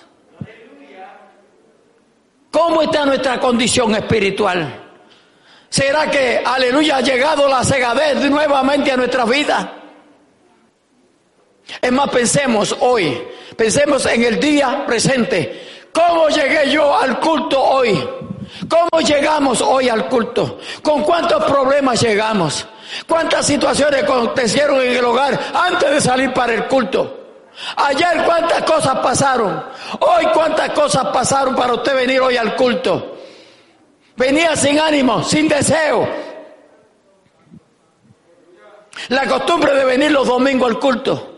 ¿Cómo 2.53 2.83
está 2.83 3.05
nuestra 3.05 3.41
condición 3.41 3.97
espiritual? 3.97 4.93
¿Será 5.68 6.09
que, 6.09 6.41
aleluya, 6.45 6.99
ha 6.99 7.01
llegado 7.01 7.49
la 7.49 7.64
cegadez 7.64 8.31
nuevamente 8.31 8.93
a 8.93 8.97
nuestra 8.97 9.24
vida? 9.24 9.80
Es 11.81 11.93
más, 11.93 12.11
pensemos 12.11 12.77
hoy, 12.81 13.23
pensemos 13.57 14.07
en 14.07 14.25
el 14.25 14.41
día 14.41 14.85
presente. 14.87 15.89
¿Cómo 15.93 16.29
llegué 16.29 16.71
yo 16.71 16.97
al 16.97 17.18
culto 17.21 17.61
hoy? 17.61 18.09
¿Cómo 18.68 19.01
llegamos 19.03 19.61
hoy 19.61 19.89
al 19.89 20.09
culto? 20.09 20.59
¿Con 20.83 21.03
cuántos 21.03 21.45
problemas 21.45 22.01
llegamos? 22.01 22.66
¿Cuántas 23.07 23.47
situaciones 23.47 24.03
acontecieron 24.03 24.81
en 24.81 24.97
el 24.97 25.05
hogar 25.05 25.39
antes 25.55 25.91
de 25.91 26.01
salir 26.01 26.33
para 26.33 26.55
el 26.55 26.66
culto? 26.66 27.18
Ayer 27.77 28.25
cuántas 28.25 28.62
cosas 28.62 28.99
pasaron. 28.99 29.64
Hoy 30.01 30.27
cuántas 30.33 30.71
cosas 30.71 31.07
pasaron 31.07 31.55
para 31.55 31.75
usted 31.75 31.95
venir 31.95 32.21
hoy 32.21 32.37
al 32.37 32.57
culto. 32.57 33.18
Venía 34.16 34.57
sin 34.57 34.79
ánimo, 34.79 35.23
sin 35.23 35.49
deseo. 35.49 36.09
La 39.09 39.27
costumbre 39.27 39.75
de 39.75 39.85
venir 39.85 40.11
los 40.11 40.27
domingos 40.27 40.71
al 40.71 40.79
culto. 40.79 41.30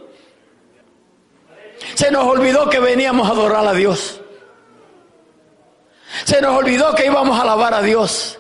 Se 1.94 2.10
nos 2.10 2.24
olvidó 2.24 2.68
que 2.68 2.80
veníamos 2.80 3.28
a 3.28 3.32
adorar 3.32 3.66
a 3.66 3.72
Dios. 3.72 4.20
Se 6.24 6.40
nos 6.40 6.56
olvidó 6.56 6.94
que 6.94 7.06
íbamos 7.06 7.38
a 7.38 7.42
alabar 7.42 7.74
a 7.74 7.82
Dios. 7.82 8.38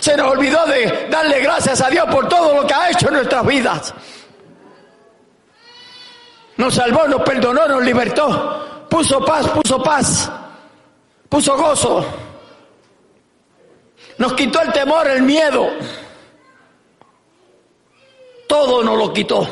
Se 0.00 0.16
nos 0.16 0.30
olvidó 0.30 0.64
de 0.66 1.08
darle 1.10 1.40
gracias 1.40 1.80
a 1.80 1.88
Dios 1.88 2.06
por 2.10 2.28
todo 2.28 2.54
lo 2.54 2.66
que 2.66 2.74
ha 2.74 2.90
hecho 2.90 3.08
en 3.08 3.14
nuestras 3.14 3.46
vidas. 3.46 3.94
Nos 6.56 6.74
salvó, 6.74 7.06
nos 7.08 7.22
perdonó, 7.22 7.66
nos 7.66 7.82
libertó. 7.82 8.86
Puso 8.88 9.24
paz, 9.24 9.48
puso 9.48 9.82
paz. 9.82 10.30
Puso 11.28 11.56
gozo. 11.56 12.04
Nos 14.18 14.34
quitó 14.34 14.60
el 14.60 14.72
temor, 14.72 15.08
el 15.08 15.22
miedo. 15.22 15.70
Todo 18.46 18.82
nos 18.82 18.98
lo 18.98 19.12
quitó. 19.12 19.48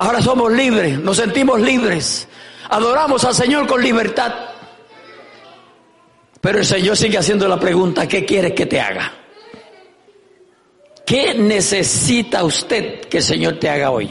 Ahora 0.00 0.22
somos 0.22 0.50
libres, 0.50 0.98
nos 0.98 1.18
sentimos 1.18 1.60
libres. 1.60 2.26
Adoramos 2.70 3.22
al 3.26 3.34
Señor 3.34 3.66
con 3.66 3.82
libertad. 3.82 4.32
Pero 6.40 6.60
el 6.60 6.64
Señor 6.64 6.96
sigue 6.96 7.18
haciendo 7.18 7.46
la 7.46 7.60
pregunta, 7.60 8.08
¿qué 8.08 8.24
quieres 8.24 8.54
que 8.54 8.64
te 8.64 8.80
haga? 8.80 9.12
¿Qué 11.04 11.34
necesita 11.34 12.42
usted 12.44 13.00
que 13.10 13.18
el 13.18 13.22
Señor 13.22 13.58
te 13.58 13.68
haga 13.68 13.90
hoy? 13.90 14.08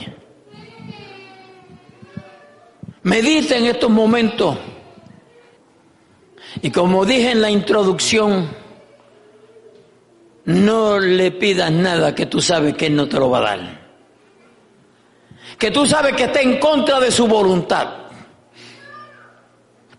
Medita 3.02 3.58
en 3.58 3.66
estos 3.66 3.90
momentos. 3.90 4.60
Y 6.62 6.70
como 6.70 7.04
dije 7.04 7.32
en 7.32 7.42
la 7.42 7.50
introducción, 7.50 8.48
no 10.46 11.00
le 11.00 11.32
pidas 11.32 11.72
nada 11.72 12.14
que 12.14 12.28
tú 12.28 12.42
sabes 12.42 12.76
que 12.76 12.86
Él 12.86 12.96
no 12.96 13.10
te 13.10 13.18
lo 13.18 13.32
va 13.32 13.40
a 13.40 13.42
dar. 13.42 13.79
Que 15.60 15.72
tú 15.72 15.86
sabes 15.86 16.16
que 16.16 16.24
está 16.24 16.42
en 16.42 16.58
contra 16.58 17.00
de 17.00 17.12
su 17.12 17.28
voluntad. 17.28 17.88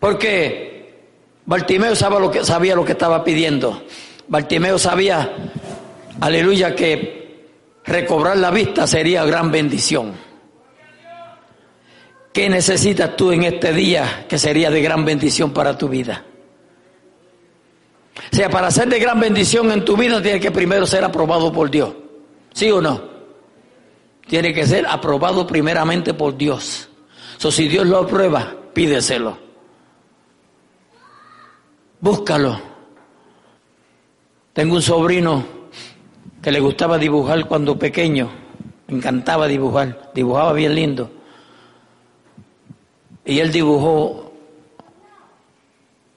Porque 0.00 0.70
Bartimeo 1.44 1.94
sabía 1.94 2.74
lo 2.74 2.84
que, 2.84 2.92
estaba 2.92 3.22
pidiendo. 3.22 3.82
Bartimeo 4.28 4.78
sabía, 4.78 5.30
aleluya, 6.20 6.74
que 6.74 7.50
recobrar 7.84 8.38
la 8.38 8.50
vista 8.50 8.86
sería 8.86 9.24
gran 9.24 9.50
bendición. 9.50 10.14
¿Qué 12.32 12.48
necesitas 12.48 13.16
tú 13.16 13.32
en 13.32 13.42
este 13.42 13.72
día 13.72 14.24
que 14.28 14.38
sería 14.38 14.70
de 14.70 14.80
gran 14.80 15.04
bendición 15.04 15.52
para 15.52 15.76
tu 15.76 15.88
vida? 15.88 16.24
O 18.32 18.36
sea, 18.36 18.48
para 18.48 18.70
ser 18.70 18.88
de 18.88 18.98
gran 18.98 19.18
bendición 19.18 19.70
en 19.72 19.84
tu 19.84 19.96
vida 19.96 20.22
tiene 20.22 20.40
que 20.40 20.50
primero 20.50 20.86
ser 20.86 21.04
aprobado 21.04 21.52
por 21.52 21.70
Dios. 21.70 21.92
¿Sí 22.54 22.70
o 22.70 22.80
no? 22.80 23.09
Tiene 24.30 24.54
que 24.54 24.64
ser 24.64 24.86
aprobado 24.86 25.44
primeramente 25.44 26.14
por 26.14 26.36
Dios. 26.36 26.88
So, 27.36 27.50
si 27.50 27.66
Dios 27.66 27.84
lo 27.84 27.98
aprueba, 27.98 28.54
pídeselo. 28.72 29.36
Búscalo. 32.00 32.60
Tengo 34.52 34.76
un 34.76 34.82
sobrino 34.82 35.44
que 36.40 36.52
le 36.52 36.60
gustaba 36.60 36.96
dibujar 36.96 37.44
cuando 37.46 37.76
pequeño. 37.76 38.30
Me 38.86 38.98
encantaba 38.98 39.48
dibujar. 39.48 40.12
Dibujaba 40.14 40.52
bien 40.52 40.76
lindo. 40.76 41.10
Y 43.24 43.40
él 43.40 43.50
dibujó, 43.50 44.32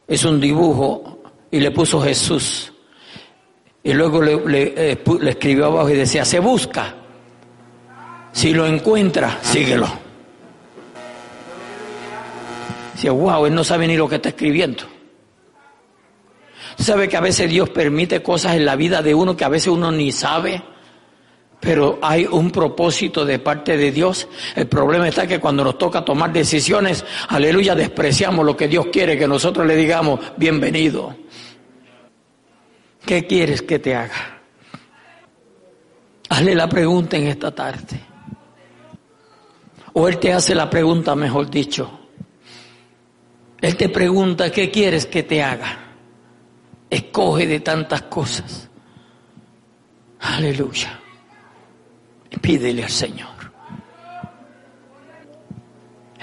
es 0.08 0.24
un 0.24 0.40
dibujo, 0.40 1.20
y 1.50 1.60
le 1.60 1.72
puso 1.72 2.00
Jesús. 2.00 2.72
Y 3.82 3.92
luego 3.92 4.22
le, 4.22 4.92
eh, 4.92 5.04
le 5.20 5.30
escribió 5.32 5.66
abajo 5.66 5.90
y 5.90 5.96
decía, 5.96 6.24
se 6.24 6.40
busca. 6.40 6.98
Si 8.34 8.54
lo 8.54 8.66
encuentra, 8.66 9.40
síguelo. 9.42 9.88
Dice, 12.96 13.10
wow, 13.10 13.46
él 13.46 13.56
no 13.56 13.64
sabe 13.64 13.88
ni 13.88 13.96
lo 13.96 14.10
que 14.10 14.16
está 14.16 14.30
escribiendo. 14.30 14.84
¿Sabe 16.78 17.08
que 17.08 17.16
a 17.16 17.22
veces 17.22 17.50
Dios 17.50 17.70
permite 17.70 18.24
cosas 18.24 18.56
en 18.56 18.66
la 18.66 18.76
vida 18.76 19.02
de 19.02 19.14
uno 19.14 19.38
que 19.38 19.46
a 19.46 19.50
veces 19.50 19.68
uno 19.68 19.92
ni 19.92 20.12
sabe? 20.12 20.62
Pero 21.60 22.00
hay 22.02 22.26
un 22.26 22.52
propósito 22.52 23.24
de 23.24 23.40
parte 23.40 23.78
de 23.78 23.92
Dios. 23.92 24.28
El 24.56 24.68
problema 24.68 25.08
está 25.08 25.28
que 25.28 25.40
cuando 25.40 25.64
nos 25.64 25.78
toca 25.78 26.04
tomar 26.04 26.34
decisiones, 26.34 27.06
aleluya, 27.30 27.76
despreciamos 27.76 28.46
lo 28.46 28.58
que 28.58 28.68
Dios 28.68 28.88
quiere 28.92 29.18
que 29.18 29.28
nosotros 29.28 29.66
le 29.66 29.76
digamos, 29.76 30.20
bienvenido. 30.36 31.16
¿Qué 33.06 33.26
quieres 33.28 33.62
que 33.62 33.80
te 33.80 33.96
haga? 33.96 34.42
Hazle 36.30 36.56
la 36.56 36.68
pregunta 36.68 37.16
en 37.16 37.28
esta 37.28 37.54
tarde. 37.54 38.13
O 39.94 40.08
Él 40.08 40.18
te 40.18 40.34
hace 40.34 40.56
la 40.56 40.70
pregunta, 40.70 41.16
mejor 41.16 41.50
dicho. 41.50 41.90
Él 43.62 43.78
te 43.78 43.90
pregunta, 43.90 44.52
¿qué 44.52 44.70
quieres 44.70 45.06
que 45.06 45.24
te 45.24 45.42
haga? 45.42 45.84
escoge 46.94 47.48
de 47.48 47.60
tantas 47.60 48.04
cosas. 48.04 48.70
Aleluya. 50.20 51.00
Pídele 52.42 52.84
al 52.84 52.90
Señor. 52.90 53.30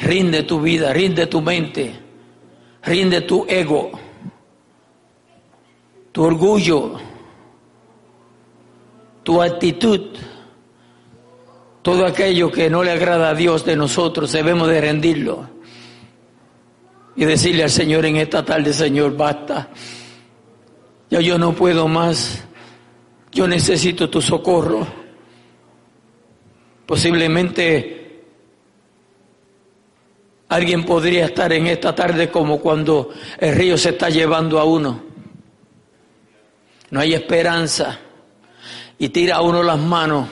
Rinde 0.00 0.44
tu 0.44 0.60
vida, 0.60 0.92
rinde 0.92 1.26
tu 1.26 1.40
mente, 1.40 1.92
rinde 2.82 3.20
tu 3.22 3.44
ego, 3.48 3.90
tu 6.10 6.22
orgullo, 6.24 6.98
tu 9.22 9.42
actitud. 9.42 10.16
Todo 11.82 12.04
aquello 12.04 12.50
que 12.50 12.68
no 12.68 12.82
le 12.82 12.90
agrada 12.90 13.30
a 13.30 13.34
Dios 13.34 13.64
de 13.64 13.76
nosotros 13.76 14.32
debemos 14.32 14.68
de 14.68 14.80
rendirlo 14.80 15.48
y 17.16 17.24
decirle 17.24 17.62
al 17.62 17.70
Señor 17.70 18.04
en 18.06 18.16
esta 18.16 18.44
tarde, 18.44 18.72
Señor, 18.72 19.16
basta. 19.16 19.70
Ya 21.08 21.20
yo 21.20 21.38
no 21.38 21.52
puedo 21.52 21.88
más. 21.88 22.44
Yo 23.32 23.48
necesito 23.48 24.10
tu 24.10 24.20
socorro. 24.20 24.86
Posiblemente 26.86 28.00
Alguien 30.50 30.84
podría 30.84 31.26
estar 31.26 31.52
en 31.52 31.68
esta 31.68 31.94
tarde 31.94 32.28
como 32.28 32.58
cuando 32.58 33.10
el 33.38 33.54
río 33.54 33.78
se 33.78 33.90
está 33.90 34.10
llevando 34.10 34.58
a 34.58 34.64
uno. 34.64 35.00
No 36.90 36.98
hay 36.98 37.14
esperanza. 37.14 38.00
Y 38.98 39.10
tira 39.10 39.36
a 39.36 39.42
uno 39.42 39.62
las 39.62 39.78
manos 39.78 40.26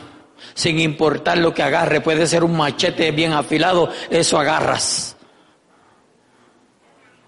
sin 0.59 0.81
importar 0.81 1.39
lo 1.39 1.55
que 1.55 1.63
agarre. 1.63 2.01
Puede 2.01 2.27
ser 2.27 2.43
un 2.43 2.57
machete 2.57 3.13
bien 3.13 3.33
afilado, 3.33 3.93
eso 4.11 4.41
agarras. 4.41 5.17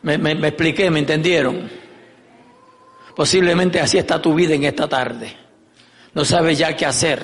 Me, 0.03 0.15
expliqué, 0.49 0.91
¿me 0.91 0.99
entendieron? 0.99 1.71
Posiblemente 3.15 3.79
así 3.81 3.99
está 3.99 4.21
tu 4.21 4.35
vida 4.35 4.55
en 4.55 4.65
esta 4.65 4.89
tarde. 4.89 5.33
No 6.13 6.25
sabes 6.25 6.59
ya 6.59 6.77
qué 6.77 6.87
hacer. 6.87 7.23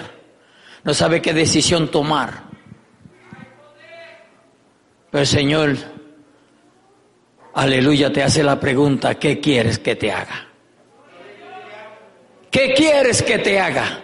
No 0.84 0.94
sabes 0.94 1.20
qué 1.22 1.34
decisión 1.34 1.90
tomar. 1.90 2.44
Pero 5.10 5.22
el 5.22 5.26
Señor, 5.26 5.76
aleluya, 7.52 8.12
te 8.12 8.22
hace 8.22 8.44
la 8.44 8.60
pregunta, 8.60 9.16
¿qué 9.16 9.40
quieres 9.40 9.80
que 9.80 9.96
te 9.96 10.12
haga? 10.12 10.46
¿Qué 12.48 12.74
quieres 12.74 13.24
que 13.24 13.38
te 13.38 13.58
haga? 13.58 14.02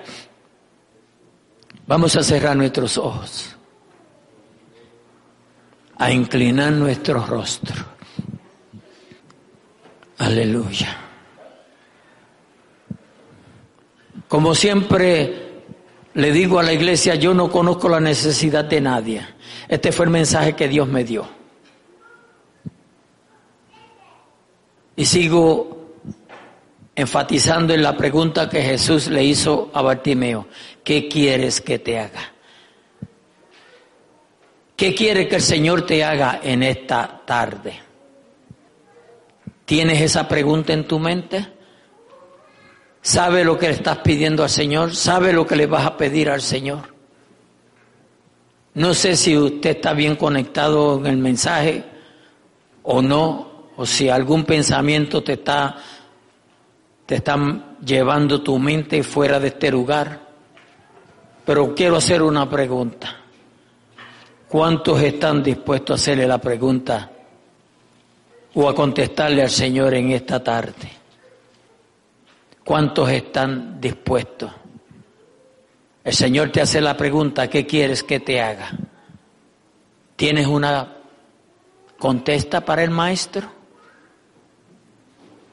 Vamos 1.93 2.17
a 2.17 2.23
cerrar 2.23 2.57
nuestros 2.57 2.97
ojos, 2.97 3.55
a 5.99 6.11
inclinar 6.11 6.73
nuestro 6.73 7.23
rostro. 7.27 7.85
Aleluya. 10.17 10.97
Como 14.27 14.55
siempre 14.55 15.65
le 16.15 16.33
digo 16.33 16.59
a 16.59 16.63
la 16.63 16.73
iglesia, 16.73 17.15
yo 17.17 17.35
no 17.35 17.51
conozco 17.51 17.91
la 17.91 18.01
necesidad 18.01 18.65
de 18.65 18.81
nadie. 18.81 19.27
Este 19.69 19.93
fue 19.93 20.07
el 20.07 20.13
mensaje 20.13 20.57
que 20.57 20.69
Dios 20.69 20.89
me 20.89 21.05
dio. 21.05 21.29
Y 24.97 25.05
sigo 25.05 25.82
enfatizando 26.95 27.73
en 27.75 27.83
la 27.83 27.97
pregunta 27.97 28.49
que 28.49 28.63
Jesús 28.63 29.09
le 29.09 29.25
hizo 29.25 29.71
a 29.73 29.83
Bartimeo. 29.83 30.47
¿Qué 30.85 31.09
quieres 31.09 31.61
que 31.61 31.79
te 31.79 31.99
haga? 31.99 32.33
¿Qué 34.77 34.95
quiere 34.95 35.29
que 35.29 35.37
el 35.37 35.43
Señor 35.43 35.87
te 35.87 36.03
haga 36.05 36.41
en 36.43 36.63
esta 36.63 37.23
tarde? 37.25 37.79
¿Tienes 39.65 40.01
esa 40.01 40.27
pregunta 40.27 40.73
en 40.73 40.87
tu 40.87 40.99
mente? 40.99 41.47
¿Sabe 43.01 43.45
lo 43.45 43.59
que 43.59 43.69
le 43.69 43.75
estás 43.75 43.99
pidiendo 43.99 44.43
al 44.43 44.51
Señor? 44.51 44.95
¿Sabe 44.95 45.33
lo 45.33 45.47
que 45.47 45.57
le 45.57 45.67
vas 45.67 45.87
a 45.87 45.97
pedir 45.97 46.29
al 46.29 46.43
Señor? 46.43 46.93
No 48.75 48.95
sé 48.95 49.17
si 49.17 49.37
usted 49.37 49.77
está 49.77 49.93
bien 49.93 50.17
conectado 50.17 50.99
en 50.99 51.07
el 51.07 51.19
mensaje 51.19 51.85
o 52.83 53.03
no, 53.03 53.71
o 53.77 53.87
si 53.87 54.09
algún 54.09 54.45
pensamiento 54.45 55.23
te 55.23 55.35
está, 55.35 55.77
te 57.13 57.17
está 57.17 57.37
llevando 57.85 58.41
tu 58.41 58.59
mente 58.59 59.03
fuera 59.03 59.39
de 59.39 59.49
este 59.49 59.71
lugar. 59.71 60.19
Pero 61.45 61.75
quiero 61.75 61.97
hacer 61.97 62.23
una 62.23 62.49
pregunta. 62.49 63.15
¿Cuántos 64.49 64.99
están 65.03 65.43
dispuestos 65.43 65.91
a 65.91 66.01
hacerle 66.01 66.27
la 66.27 66.39
pregunta 66.39 67.11
o 68.55 68.67
a 68.67 68.75
contestarle 68.75 69.43
al 69.43 69.51
Señor 69.51 69.93
en 69.93 70.13
esta 70.13 70.43
tarde? 70.43 70.91
¿Cuántos 72.65 73.11
están 73.11 73.79
dispuestos? 73.79 74.51
El 76.05 76.15
Señor 76.15 76.49
te 76.49 76.63
hace 76.63 76.81
la 76.81 76.97
pregunta, 76.97 77.47
¿qué 77.51 77.67
quieres 77.67 78.03
que 78.03 78.21
te 78.21 78.41
haga? 78.41 78.71
¿Tienes 80.17 80.47
una 80.47 80.97
contesta 81.99 82.65
para 82.65 82.83
el 82.83 82.91
maestro? 82.91 83.62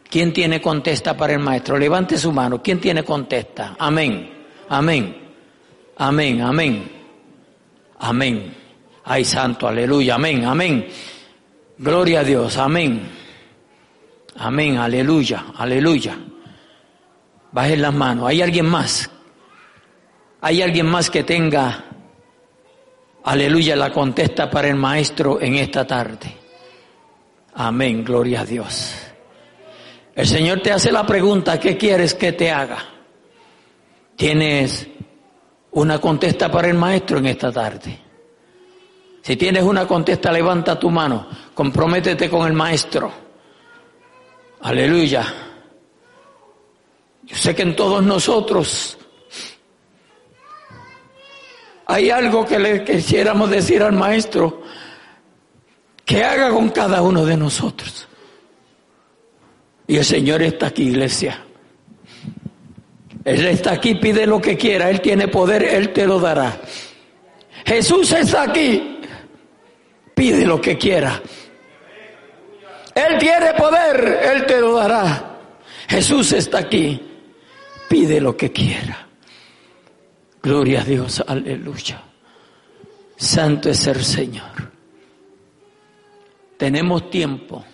¿Quién 0.10 0.34
tiene 0.34 0.62
contesta 0.62 1.16
para 1.16 1.34
el 1.34 1.40
maestro? 1.40 1.78
Levante 1.78 2.18
su 2.18 2.32
mano. 2.32 2.62
¿Quién 2.62 2.80
tiene 2.80 3.04
contesta? 3.04 3.76
Amén. 3.78 4.46
Amén. 4.70 5.16
Amén. 5.98 6.42
Amén. 6.42 6.92
Amén. 8.00 8.56
Ay, 9.04 9.24
santo, 9.24 9.68
aleluya. 9.68 10.16
Amén. 10.16 10.46
Amén. 10.46 10.88
Gloria 11.78 12.22
a 12.22 12.24
Dios. 12.24 12.58
Amén. 12.58 13.10
Amén. 14.38 14.78
Aleluya. 14.78 15.46
Aleluya. 15.56 16.18
Bajen 17.52 17.82
las 17.82 17.94
manos. 17.94 18.28
¿Hay 18.28 18.42
alguien 18.42 18.66
más 18.66 19.10
¿Hay 20.42 20.62
alguien 20.62 20.86
más 20.86 21.10
que 21.10 21.24
tenga, 21.24 21.84
aleluya, 23.26 23.76
la 23.76 23.92
contesta 23.92 24.50
para 24.50 24.70
el 24.70 24.76
maestro 24.76 25.42
en 25.42 25.56
esta 25.56 25.86
tarde? 25.86 26.34
Amén, 27.56 28.06
gloria 28.06 28.42
a 28.42 28.46
Dios. 28.46 29.09
El 30.16 30.28
Señor 30.28 30.62
te 30.62 30.72
hace 30.72 30.92
la 30.92 31.06
pregunta, 31.06 31.60
¿qué 31.60 31.78
quieres 31.78 32.14
que 32.14 32.34
te 32.34 32.52
haga? 32.52 32.78
¿Tienes 34.16 34.88
una 35.72 36.00
contesta 36.02 36.52
para 36.52 36.68
el 36.68 36.76
maestro 36.76 37.20
en 37.20 37.28
esta 37.28 37.52
tarde? 37.52 38.00
Si 39.22 39.38
tienes 39.38 39.64
una 39.64 39.88
contesta, 39.88 40.32
levanta 40.32 40.80
tu 40.80 40.90
mano, 40.90 41.28
comprométete 41.54 42.30
con 42.30 42.48
el 42.48 42.54
maestro. 42.54 43.12
Aleluya. 44.62 45.26
Yo 47.24 47.36
sé 47.36 47.56
que 47.56 47.62
en 47.62 47.76
todos 47.76 48.04
nosotros 48.04 48.98
hay 51.86 52.10
algo 52.10 52.46
que 52.46 52.60
le 52.60 52.84
quisiéramos 52.84 53.50
decir 53.50 53.84
al 53.84 53.94
maestro 53.94 54.64
que 56.04 56.24
haga 56.24 56.50
con 56.50 56.70
cada 56.70 57.02
uno 57.02 57.24
de 57.24 57.38
nosotros. 57.38 58.09
Y 59.90 59.98
el 59.98 60.06
Señor 60.06 60.44
está 60.44 60.68
aquí, 60.68 60.84
iglesia. 60.84 61.44
Él 63.26 63.48
está 63.48 63.72
aquí, 63.72 63.96
pide 63.96 64.28
lo 64.28 64.40
que 64.40 64.56
quiera, 64.56 64.88
Él 64.88 65.02
tiene 65.02 65.28
poder, 65.28 65.64
Él 65.64 65.92
te 65.92 66.06
lo 66.06 66.20
dará. 66.20 66.62
Jesús 67.66 68.12
está 68.12 68.44
aquí, 68.44 69.00
pide 70.14 70.46
lo 70.46 70.62
que 70.62 70.78
quiera. 70.78 71.20
Él 72.94 73.18
tiene 73.18 73.54
poder, 73.56 74.20
Él 74.32 74.46
te 74.46 74.62
lo 74.62 74.76
dará. 74.76 75.40
Jesús 75.88 76.34
está 76.34 76.60
aquí, 76.60 77.02
pide 77.90 78.22
lo 78.22 78.38
que 78.38 78.52
quiera. 78.52 79.08
Gloria 80.40 80.82
a 80.82 80.86
Dios, 80.86 81.24
aleluya. 81.26 82.04
Santo 83.18 83.72
es 83.72 83.88
el 83.88 84.04
Señor. 84.04 84.72
Tenemos 86.58 87.10
tiempo 87.10 87.66